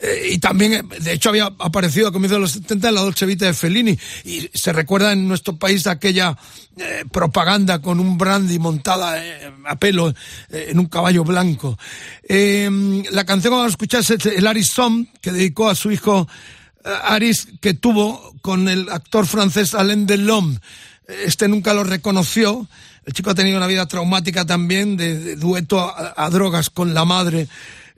[0.04, 3.00] Eh, y también, eh, de hecho, había aparecido a comienzos de los 70 en la
[3.02, 3.96] Dolce Vita de Fellini.
[4.24, 6.36] Y se recuerda en nuestro país aquella
[7.12, 9.22] propaganda con un brandy montada
[9.64, 10.12] a pelo
[10.50, 11.78] en un caballo blanco.
[12.28, 12.68] Eh,
[13.12, 16.26] la canción que vamos a escuchar es el Aris Song, que dedicó a su hijo
[17.04, 20.60] Aris, que tuvo con el actor francés Alain Delon.
[21.06, 22.66] Este nunca lo reconoció.
[23.04, 27.48] El chico ha tenido una vida traumática también, de, dueto a, drogas con la madre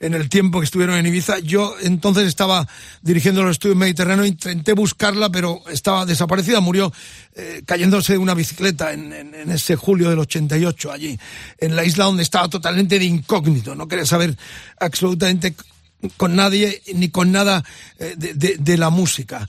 [0.00, 1.38] en el tiempo que estuvieron en Ibiza.
[1.40, 2.66] Yo entonces estaba
[3.02, 6.60] dirigiendo los estudios mediterráneos, intenté buscarla, pero estaba desaparecida.
[6.60, 6.92] Murió
[7.34, 9.12] eh, cayéndose de una bicicleta en,
[9.50, 11.18] ese julio del 88, allí,
[11.58, 13.74] en la isla donde estaba totalmente de incógnito.
[13.74, 14.36] No quería saber
[14.80, 15.54] absolutamente
[16.16, 17.62] con nadie ni con nada
[17.98, 19.46] eh, de la música.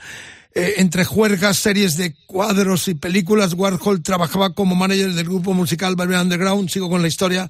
[0.57, 5.97] Eh, entre juergas, series de cuadros y películas, Warhol trabajaba como manager del grupo musical
[5.97, 7.49] Velvet Underground, sigo con la historia,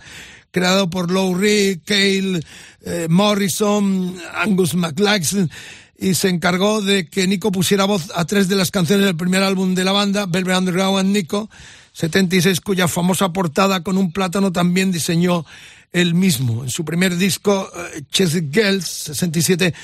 [0.49, 2.39] creado por Reed, Cale,
[2.81, 5.51] eh, Morrison, Angus MacLachlan,
[5.99, 9.43] y se encargó de que Nico pusiera voz a tres de las canciones del primer
[9.43, 11.47] álbum de la banda, Velvet Underground and Nico,
[11.93, 15.45] 76, cuya famosa portada con un plátano también diseñó
[15.93, 16.63] él mismo.
[16.63, 19.75] En su primer disco, eh, Chess Girls, 67,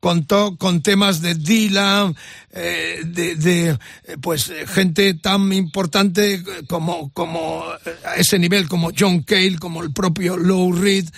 [0.00, 2.16] contó con temas de Dylan,
[2.52, 3.78] eh, de, de, eh,
[4.20, 7.64] pues eh, gente tan importante como, como
[8.04, 11.08] a ese nivel, como John Cale, como el propio Lou Reed.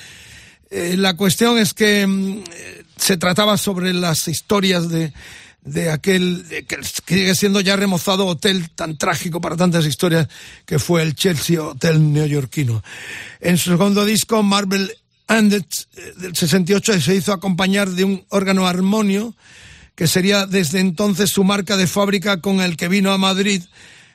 [0.70, 2.44] La cuestión es que mm,
[2.96, 5.12] se trataba sobre las historias de,
[5.62, 10.28] de aquel que sigue siendo ya remozado hotel tan trágico para tantas historias
[10.64, 12.82] que fue el Chelsea Hotel neoyorquino.
[13.40, 14.92] En su segundo disco, Marvel
[15.30, 15.64] Ended,
[15.96, 19.34] eh, del 68, se hizo acompañar de un órgano armonio
[19.94, 23.62] que sería desde entonces su marca de fábrica con el que vino a Madrid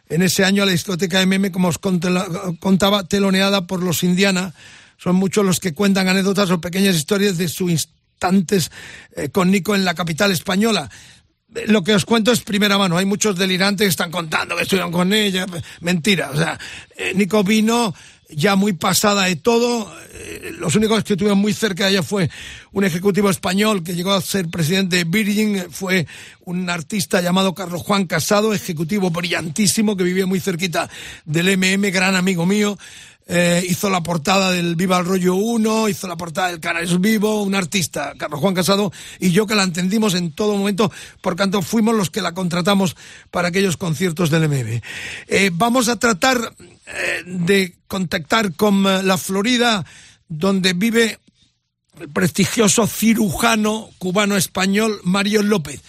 [0.10, 4.54] en ese año a la discoteca MM, como os contaba, teloneada por los Indiana.
[4.98, 8.72] Son muchos los que cuentan anécdotas o pequeñas historias de sus instantes
[9.16, 10.90] eh, con Nico en la capital española.
[11.56, 12.98] Eh, Lo que os cuento es primera mano.
[12.98, 15.46] Hay muchos delirantes que están contando que estuvieron con ella.
[15.80, 16.32] Mentira.
[16.32, 16.60] O sea,
[17.16, 17.94] Nico vino
[18.36, 19.92] ya muy pasada de todo.
[20.14, 22.30] Eh, Los únicos que estuvieron muy cerca de ella fue
[22.72, 26.06] un ejecutivo español que llegó a ser presidente de Virgin, fue
[26.42, 30.90] un artista llamado Carlos Juan Casado, ejecutivo brillantísimo que vivía muy cerquita
[31.26, 32.78] del MM, gran amigo mío.
[33.28, 37.42] Eh, hizo la portada del Viva el Rollo 1, hizo la portada del Canales Vivo,
[37.42, 40.92] un artista, Carlos Juan Casado, y yo que la entendimos en todo momento,
[41.22, 42.96] por tanto fuimos los que la contratamos
[43.32, 44.80] para aquellos conciertos del MM.
[45.28, 46.54] Eh, vamos a tratar
[46.86, 49.84] eh, de contactar con la Florida,
[50.28, 51.18] donde vive
[52.00, 55.82] el prestigioso cirujano cubano-español Mario López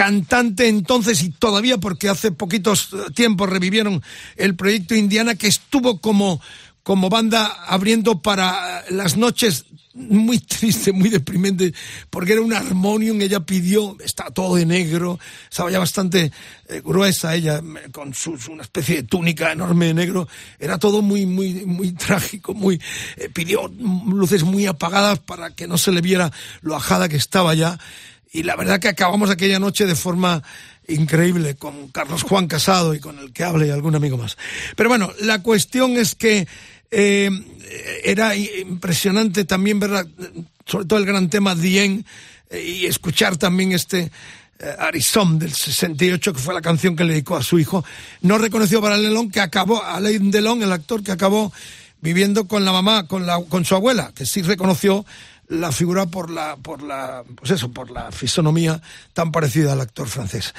[0.00, 4.02] cantante entonces y todavía porque hace poquitos eh, tiempos revivieron
[4.36, 6.40] el proyecto Indiana que estuvo como
[6.82, 11.74] como banda abriendo para las noches muy triste, muy deprimente,
[12.08, 15.18] porque era un armonium, ella pidió, estaba todo de negro,
[15.50, 16.32] estaba ya bastante
[16.68, 18.14] eh, gruesa ella, me- con
[18.48, 20.26] una especie de túnica enorme de negro,
[20.58, 22.80] era todo muy, muy, muy trágico, muy,
[23.16, 23.70] eh, pidió
[24.06, 26.32] luces muy apagadas para que no se le viera
[26.62, 27.78] lo ajada que estaba ya,
[28.32, 30.42] y la verdad que acabamos aquella noche de forma
[30.88, 34.36] increíble con Carlos Juan Casado y con el que hable y algún amigo más.
[34.76, 36.46] Pero bueno, la cuestión es que
[36.90, 37.30] eh,
[38.04, 40.06] era impresionante también ver,
[40.66, 42.04] sobre todo el gran tema Dien
[42.50, 44.10] eh, y escuchar también este
[44.58, 47.84] eh, Arizón del 68, que fue la canción que le dedicó a su hijo.
[48.22, 51.52] No reconoció para Delon que acabó, Alain Delon, el actor que acabó
[52.00, 55.04] viviendo con la mamá, con, la, con su abuela, que sí reconoció
[55.50, 58.80] la figura por la, por la, pues eso, por la fisonomía
[59.12, 60.54] tan parecida al actor francés.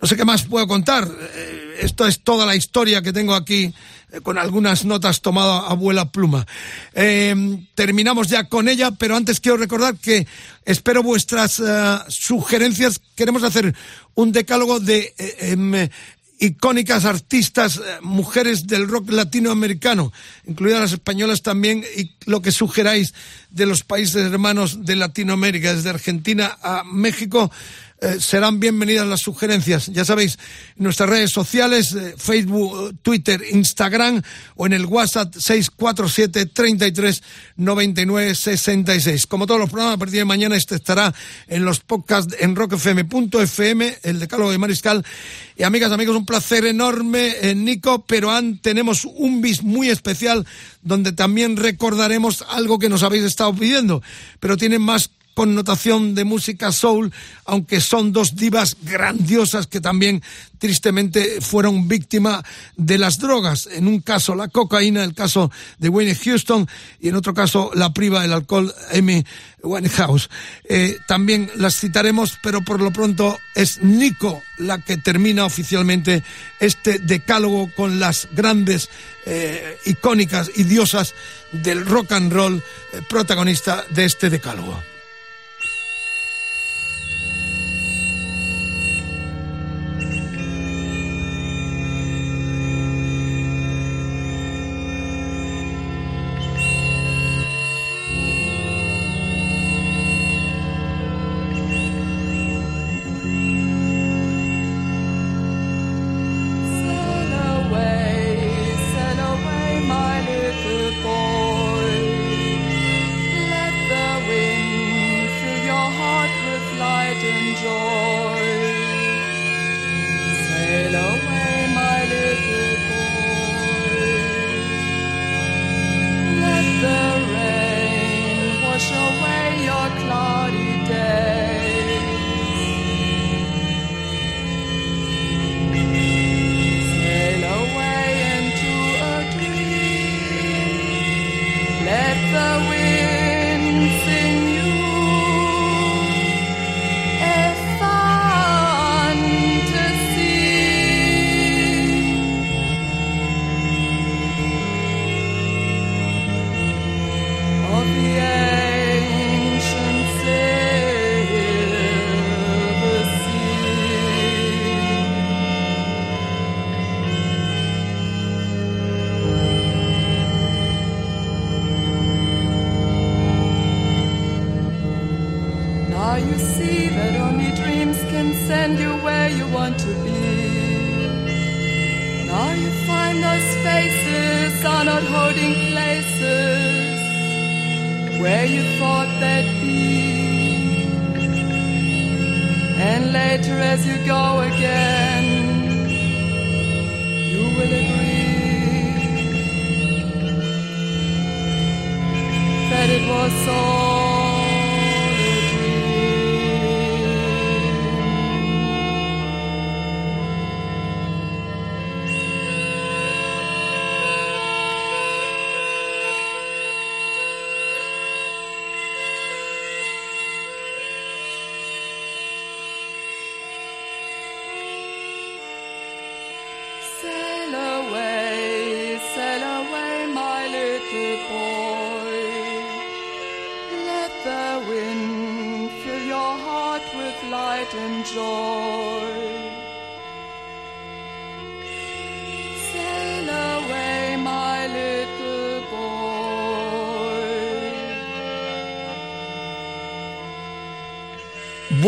[0.00, 1.08] No sé qué más puedo contar.
[1.34, 3.74] Eh, esto es toda la historia que tengo aquí
[4.12, 6.46] eh, con algunas notas tomadas a abuela pluma.
[6.94, 7.34] Eh,
[7.74, 10.28] terminamos ya con ella, pero antes quiero recordar que
[10.64, 13.00] espero vuestras eh, sugerencias.
[13.16, 13.74] Queremos hacer
[14.14, 15.88] un decálogo de em,
[16.38, 20.12] icónicas artistas, eh, mujeres del rock latinoamericano,
[20.46, 23.14] incluidas las españolas también, y lo que sugeráis
[23.50, 27.50] de los países hermanos de Latinoamérica, desde Argentina a México.
[28.00, 29.86] Eh, serán bienvenidas las sugerencias.
[29.86, 30.38] Ya sabéis,
[30.76, 34.22] en nuestras redes sociales, eh, Facebook, eh, Twitter, Instagram
[34.56, 37.22] o en el WhatsApp 647 33
[37.56, 39.26] 99 66.
[39.26, 41.14] Como todos los programas, a partir de mañana este estará
[41.48, 45.04] en los podcasts en rockfm.fm, el decálogo de Mariscal.
[45.56, 50.46] Y amigas, amigos, un placer enorme, eh, Nico, pero tenemos un bis muy especial
[50.82, 54.02] donde también recordaremos algo que nos habéis estado pidiendo,
[54.38, 57.12] pero tiene más connotación de música soul,
[57.44, 60.22] aunque son dos divas grandiosas que también
[60.58, 62.42] tristemente fueron víctimas
[62.78, 63.68] de las drogas.
[63.70, 66.66] En un caso la cocaína, el caso de Wayne Houston,
[67.00, 69.26] y en otro caso la priva del alcohol Amy
[69.62, 70.30] Winehouse.
[70.70, 76.22] Eh, también las citaremos, pero por lo pronto es Nico la que termina oficialmente
[76.60, 78.88] este decálogo con las grandes,
[79.26, 81.12] eh, icónicas y diosas
[81.52, 82.62] del rock and roll,
[82.94, 84.95] eh, protagonista de este decálogo.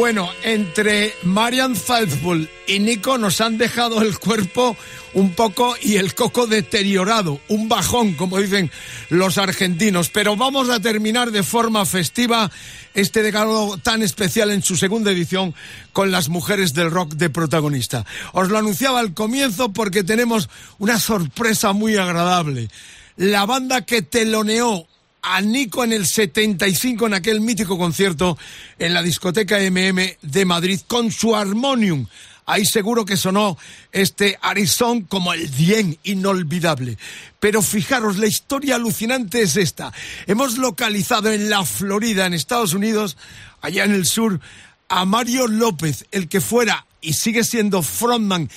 [0.08, 4.74] Bueno, entre Marian Faithfull y Nico nos han dejado el cuerpo
[5.12, 8.70] un poco y el coco deteriorado, un bajón, como dicen
[9.10, 10.08] los argentinos.
[10.08, 12.50] Pero vamos a terminar de forma festiva
[12.94, 15.54] este decálogo tan especial en su segunda edición
[15.92, 18.06] con las mujeres del rock de protagonista.
[18.32, 20.48] Os lo anunciaba al comienzo porque tenemos
[20.78, 22.70] una sorpresa muy agradable.
[23.18, 24.87] La banda que teloneó
[25.22, 28.38] a Nico en el 75 en aquel mítico concierto
[28.78, 32.06] en la discoteca MM de Madrid con su armonium.
[32.46, 33.58] Ahí seguro que sonó
[33.92, 36.96] este Arizón como el bien inolvidable.
[37.40, 39.92] Pero fijaros, la historia alucinante es esta.
[40.26, 43.18] Hemos localizado en la Florida, en Estados Unidos,
[43.60, 44.40] allá en el sur,
[44.88, 48.48] a Mario López, el que fuera y sigue siendo frontman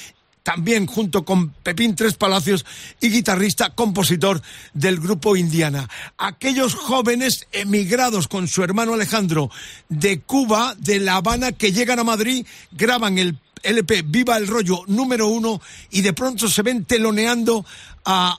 [0.43, 2.65] también junto con Pepín Tres Palacios
[2.99, 4.41] y guitarrista, compositor
[4.73, 5.88] del grupo Indiana.
[6.18, 9.49] Aquellos jóvenes emigrados con su hermano Alejandro
[9.89, 14.84] de Cuba, de La Habana, que llegan a Madrid, graban el LP Viva el Rollo
[14.88, 15.61] número uno
[15.91, 17.65] y de pronto se ven teloneando
[18.06, 18.38] a,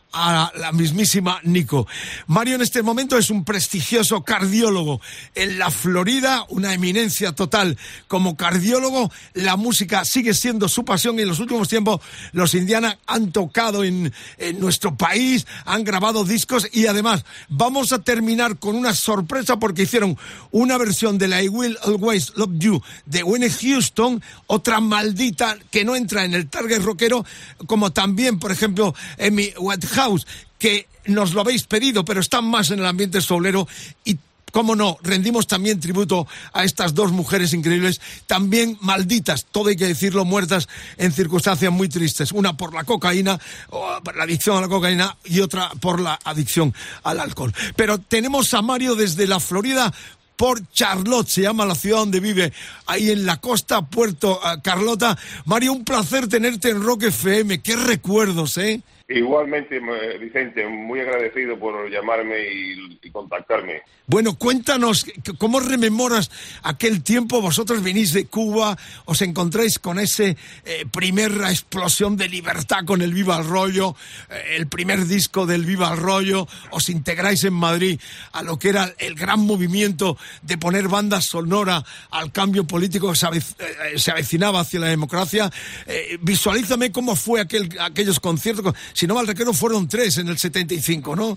[0.57, 1.87] la mismísima Nico.
[2.27, 5.01] Mario en este momento es un prestigioso cardiólogo
[5.35, 7.79] en la Florida, una eminencia total
[8.09, 9.11] como cardiólogo.
[9.33, 12.01] La música sigue siendo su pasión y en los últimos tiempos
[12.33, 18.01] los Indiana han tocado en, en nuestro país, han grabado discos y además vamos a
[18.01, 20.19] terminar con una sorpresa porque hicieron
[20.51, 25.85] una versión de la I Will Always Love You de Winnie Houston, otra maldita que
[25.85, 27.25] no entra en el target rockero,
[27.67, 30.27] como también, por ejemplo, en mi White House,
[30.59, 33.67] que nos lo habéis pedido, pero están más en el ambiente soulero
[34.05, 34.19] y
[34.53, 39.89] cómo no, rendimos también tributo a estas dos mujeres increíbles, también malditas, todo hay que
[39.89, 40.69] decirlo, muertas
[40.99, 42.31] en circunstancias muy tristes.
[42.31, 46.19] Una por la cocaína, o por la adicción a la cocaína, y otra por la
[46.23, 46.73] adicción
[47.03, 47.53] al alcohol.
[47.75, 49.93] Pero tenemos a Mario desde la Florida.
[50.37, 52.53] Por Charlotte, se llama la ciudad donde vive,
[52.87, 55.17] ahí en la costa, Puerto uh, Carlota.
[55.45, 57.63] Mario, un placer tenerte en Rock FM.
[57.63, 58.83] Qué recuerdos, ¿eh?
[59.15, 63.83] Igualmente, m- Vicente, muy agradecido por llamarme y, contactarme.
[64.07, 65.05] Bueno, cuéntanos,
[65.39, 66.31] ¿cómo rememoras
[66.63, 67.43] aquel tiempo?
[67.43, 73.13] Vosotros venís de Cuba, os encontráis con ese eh, primera explosión de libertad con el
[73.13, 73.95] Viva el Rollo,
[74.31, 78.01] eh, el primer disco del Viva el Rollo, os integráis en Madrid
[78.33, 83.19] a lo que era el gran movimiento de poner banda sonora al cambio político que
[83.19, 85.51] se, eh, se avecinaba hacia la democracia.
[85.87, 88.75] Eh, visualízame cómo fue aquel, aquellos conciertos.
[89.03, 91.37] Si no mal fueron tres en el 75, ¿no?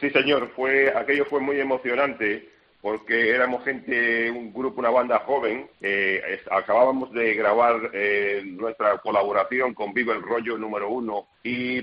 [0.00, 2.50] Sí, señor, fue aquello fue muy emocionante
[2.82, 5.70] porque éramos gente, un grupo, una banda joven.
[6.50, 11.78] acabábamos de grabar eh, nuestra colaboración con Viva el Rollo número uno y,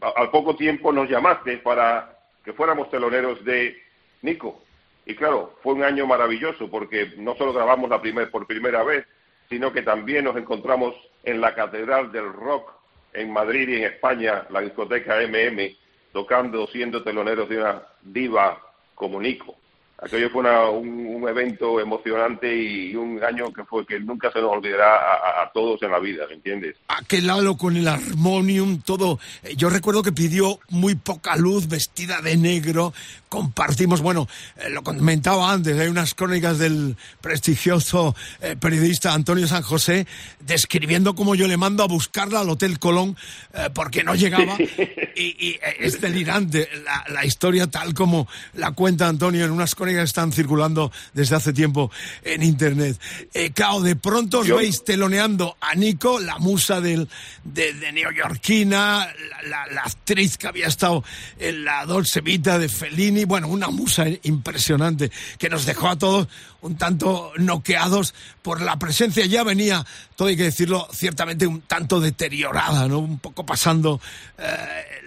[0.00, 3.76] al poco tiempo nos llamaste para que fuéramos teloneros de
[4.22, 4.62] Nico.
[5.04, 9.04] Y claro, fue un año maravilloso porque no solo grabamos la primer, por primera vez,
[9.50, 12.77] sino que también nos encontramos en la Catedral del Rock
[13.12, 15.76] en Madrid y en España, la discoteca MM,
[16.12, 18.60] tocando, siendo teloneros de una diva
[18.94, 19.56] como Nico.
[20.00, 24.40] Aquello fue una- un, un evento emocionante y un año que fue que nunca se
[24.40, 26.76] nos olvidará a, a- todos en la vida, ¿me entiendes?
[26.88, 29.18] aquel halo con el armonium, todo.
[29.42, 32.92] Eh, Yo recuerdo que pidió muy poca luz, vestida de negro.
[33.28, 34.26] Compartimos, bueno,
[34.56, 40.06] eh, lo comentaba antes, hay unas crónicas del prestigioso eh, periodista Antonio San José
[40.40, 43.16] describiendo cómo yo le mando a buscarla al Hotel Colón
[43.54, 44.56] eh, porque no llegaba.
[44.58, 49.74] Y, y, eh, es delirante la, la historia tal como la cuenta Antonio en unas
[49.74, 51.90] crónicas están circulando desde hace tiempo
[52.22, 53.00] en internet.
[53.34, 57.08] Eh, claro, de pronto os Yo- veis teloneando a Nico, la musa del,
[57.44, 61.04] de, de neoyorquina, la, la- la actriz que había estado
[61.38, 66.28] en la Dolce Vita de Fellini, bueno, una musa impresionante que nos dejó a todos
[66.60, 69.24] un tanto noqueados por la presencia.
[69.26, 69.86] Ya venía,
[70.16, 72.98] todo hay que decirlo, ciertamente un tanto deteriorada, ¿no?
[72.98, 74.00] Un poco pasando
[74.38, 74.97] eh,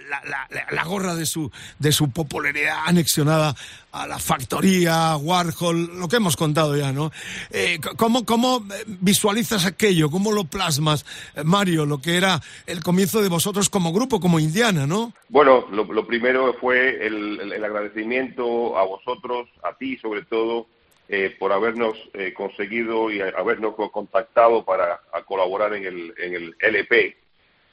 [0.70, 3.54] la, gorra de su, de su popularidad anexionada
[3.92, 7.12] a la factoría, Warhol, lo que hemos contado ya, ¿no?
[7.50, 10.10] Eh, ¿cómo, ¿Cómo eh, visualizas aquello?
[10.10, 11.04] ¿Cómo lo plasmas,
[11.36, 15.12] eh, Mario, lo que era el comienzo de vosotros como grupo, como Indiana, ¿no?
[15.28, 20.66] Bueno, lo, primero fue el, el- agradecimiento a vosotros, a ti sobre todo,
[21.08, 21.96] eh, por habernos
[22.34, 27.16] conseguido y habernos co- contactado para colaborar en el, en el LP.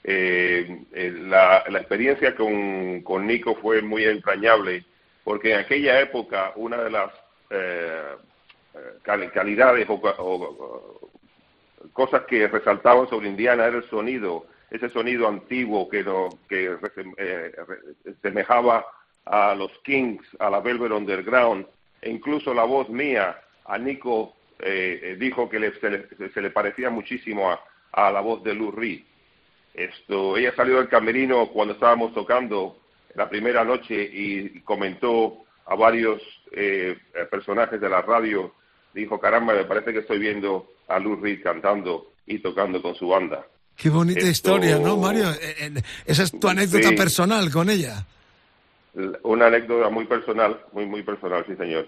[0.03, 4.85] Eh, eh, la, la experiencia con, con Nico fue muy entrañable
[5.25, 7.11] porque en aquella época una de las
[7.49, 8.15] eh,
[8.75, 11.09] eh, cal- calidades o, o-
[11.93, 16.77] cosas que resaltaban sobre Indiana era el sonido, ese sonido antiguo que, no, que
[17.17, 17.51] eh,
[18.21, 18.85] semejaba
[19.25, 21.65] a los Kings, a la Velvet Underground,
[22.01, 24.33] e incluso la voz mía, a Nico
[25.17, 27.59] dijo que le- se, le, se le parecía muchísimo a,
[27.91, 29.03] a la voz de Lou Reed.
[29.79, 32.77] Esto, ella salió del camerino cuando estábamos tocando
[33.15, 36.97] la primera noche y comentó a varios eh,
[37.31, 38.53] personajes de la radio,
[38.93, 43.07] dijo, caramba, me parece que estoy viendo a Lou Reed cantando y tocando con su
[43.07, 43.45] banda.
[43.77, 45.29] Qué bonita Esto- historia, ¿no, Mario?
[45.31, 46.95] Eh, eh, Esa es tu anécdota Sí.
[46.95, 48.05] personal con ella.
[49.23, 51.87] Una anécdota muy personal, muy, muy personal, sí, señor.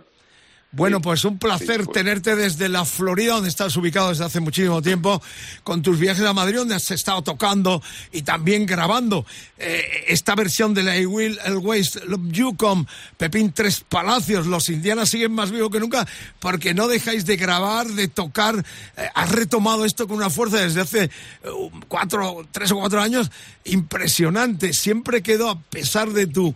[0.74, 1.92] Bueno, pues un placer Sí, pues.
[1.92, 5.22] tenerte desde la Florida, donde estás ubicado desde hace muchísimo tiempo,
[5.66, 7.84] con tus viajes a Madrid, donde has estado tocando
[8.14, 9.26] y también grabando
[9.58, 12.88] eh, esta versión de la I Will Always Love You con
[13.18, 14.48] Pepín Tres Palacios.
[14.48, 16.08] Los indianas siguen más vivos que nunca
[16.40, 18.64] porque no dejáis de grabar, de tocar.
[18.96, 21.10] Eh, has retomado esto con una fuerza desde hace eh,
[21.90, 23.30] cuatro, tres o cuatro años
[23.66, 24.72] impresionante.
[24.72, 26.56] Siempre quedó, a pesar de tu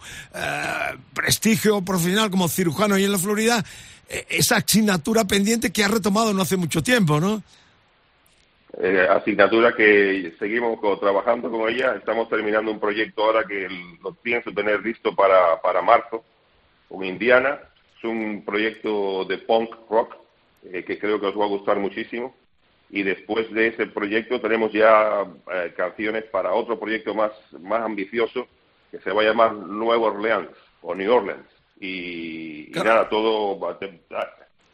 [1.14, 3.64] prestigio profesional como cirujano y en la Florida,
[4.08, 7.42] esa asignatura pendiente que has retomado no hace mucho tiempo, ¿no?
[8.78, 11.96] Eh, asignatura que seguimos trabajando con ella.
[11.96, 13.70] Estamos terminando un proyecto ahora que
[14.04, 16.26] lo pienso tener listo para, para marzo,
[16.90, 17.58] con Indiana.
[17.98, 20.16] Es un proyecto de punk rock
[20.64, 22.36] eh, que creo que os va a gustar muchísimo.
[22.90, 28.48] Y después de ese proyecto tenemos ya eh, canciones para otro proyecto más, más ambicioso
[28.92, 30.52] que se va a llamar Nueva Orleans
[30.82, 31.55] o New Orleans.
[31.80, 33.78] Y, y nada, todo ah,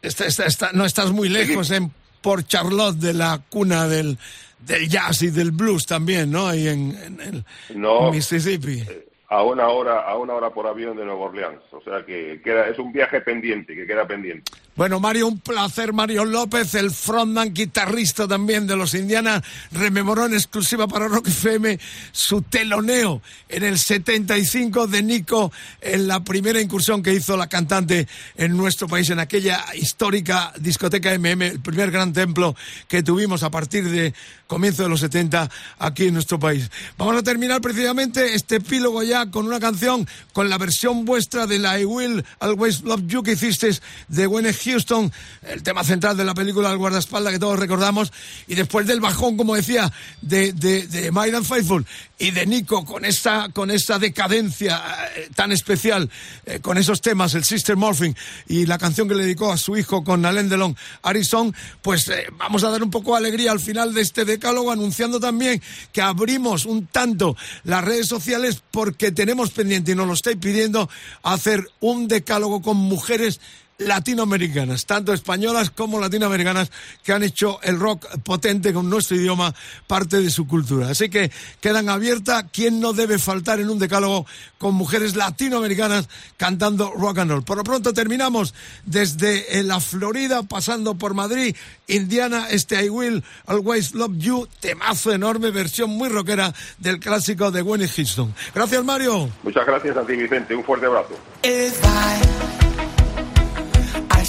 [0.00, 4.18] Está- está- está- no estás muy lejos en Port Charlotte de la cuna del,
[4.60, 6.46] del jazz y del blues también, ¿no?
[6.48, 7.44] Ahí en, en el
[7.76, 8.10] No.
[8.10, 8.84] Mississippi.
[9.28, 11.62] a una hora a una hora por avión de Nueva Orleans.
[11.72, 14.50] O sea que queda, es un viaje pendiente, que queda pendiente.
[14.74, 15.92] Bueno, Mario, un placer.
[15.92, 21.78] Mario López, el frontman guitarrista también de los Indiana, rememoró en exclusiva para Rock FM
[22.10, 23.20] su teloneo
[23.50, 28.88] en el 75 de Nico, en la primera incursión que hizo la cantante en nuestro
[28.88, 32.56] país, en aquella histórica discoteca MM, el primer gran templo
[32.88, 34.14] que tuvimos a partir de
[34.46, 36.70] comienzo de los 70 aquí en nuestro país.
[36.96, 41.58] Vamos a terminar precisamente este epílogo ya con una canción, con la versión vuestra de
[41.58, 45.12] la I Will Always Love You que hicisteis de Gwyneth Houston,
[45.42, 48.12] el tema central de la película El guardaespaldas que todos recordamos,
[48.46, 51.12] y después del bajón, como decía, de, de, de
[51.42, 51.86] Faithful
[52.18, 54.80] y de Nico con esta, con esta decadencia
[55.16, 56.08] eh, tan especial,
[56.46, 58.14] eh, con esos temas, el Sister Morphing
[58.46, 62.26] y la canción que le dedicó a su hijo con Alain Delon, Harrison, pues eh,
[62.38, 65.60] vamos a dar un poco de alegría al final de este decálogo, anunciando también
[65.92, 70.88] que abrimos un tanto las redes sociales porque tenemos pendiente y nos lo estáis pidiendo
[71.22, 73.40] hacer un decálogo con mujeres
[73.86, 76.70] latinoamericanas, tanto españolas como latinoamericanas,
[77.02, 79.54] que han hecho el rock potente con nuestro idioma
[79.86, 80.88] parte de su cultura.
[80.88, 81.30] Así que
[81.60, 84.26] quedan abiertas quién no debe faltar en un decálogo
[84.58, 87.44] con mujeres latinoamericanas cantando rock and roll.
[87.44, 88.54] Por lo pronto terminamos
[88.84, 91.56] desde eh, la Florida, pasando por Madrid,
[91.88, 97.62] Indiana, este I Will Always Love You, temazo enorme, versión muy rockera del clásico de
[97.62, 98.34] Winnie Houston.
[98.54, 99.28] Gracias, Mario.
[99.42, 100.54] Muchas gracias a ti, Vicente.
[100.54, 101.14] Un fuerte abrazo.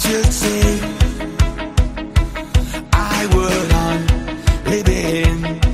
[0.06, 0.80] If I, I should say,
[2.92, 3.72] I would
[4.72, 5.73] only be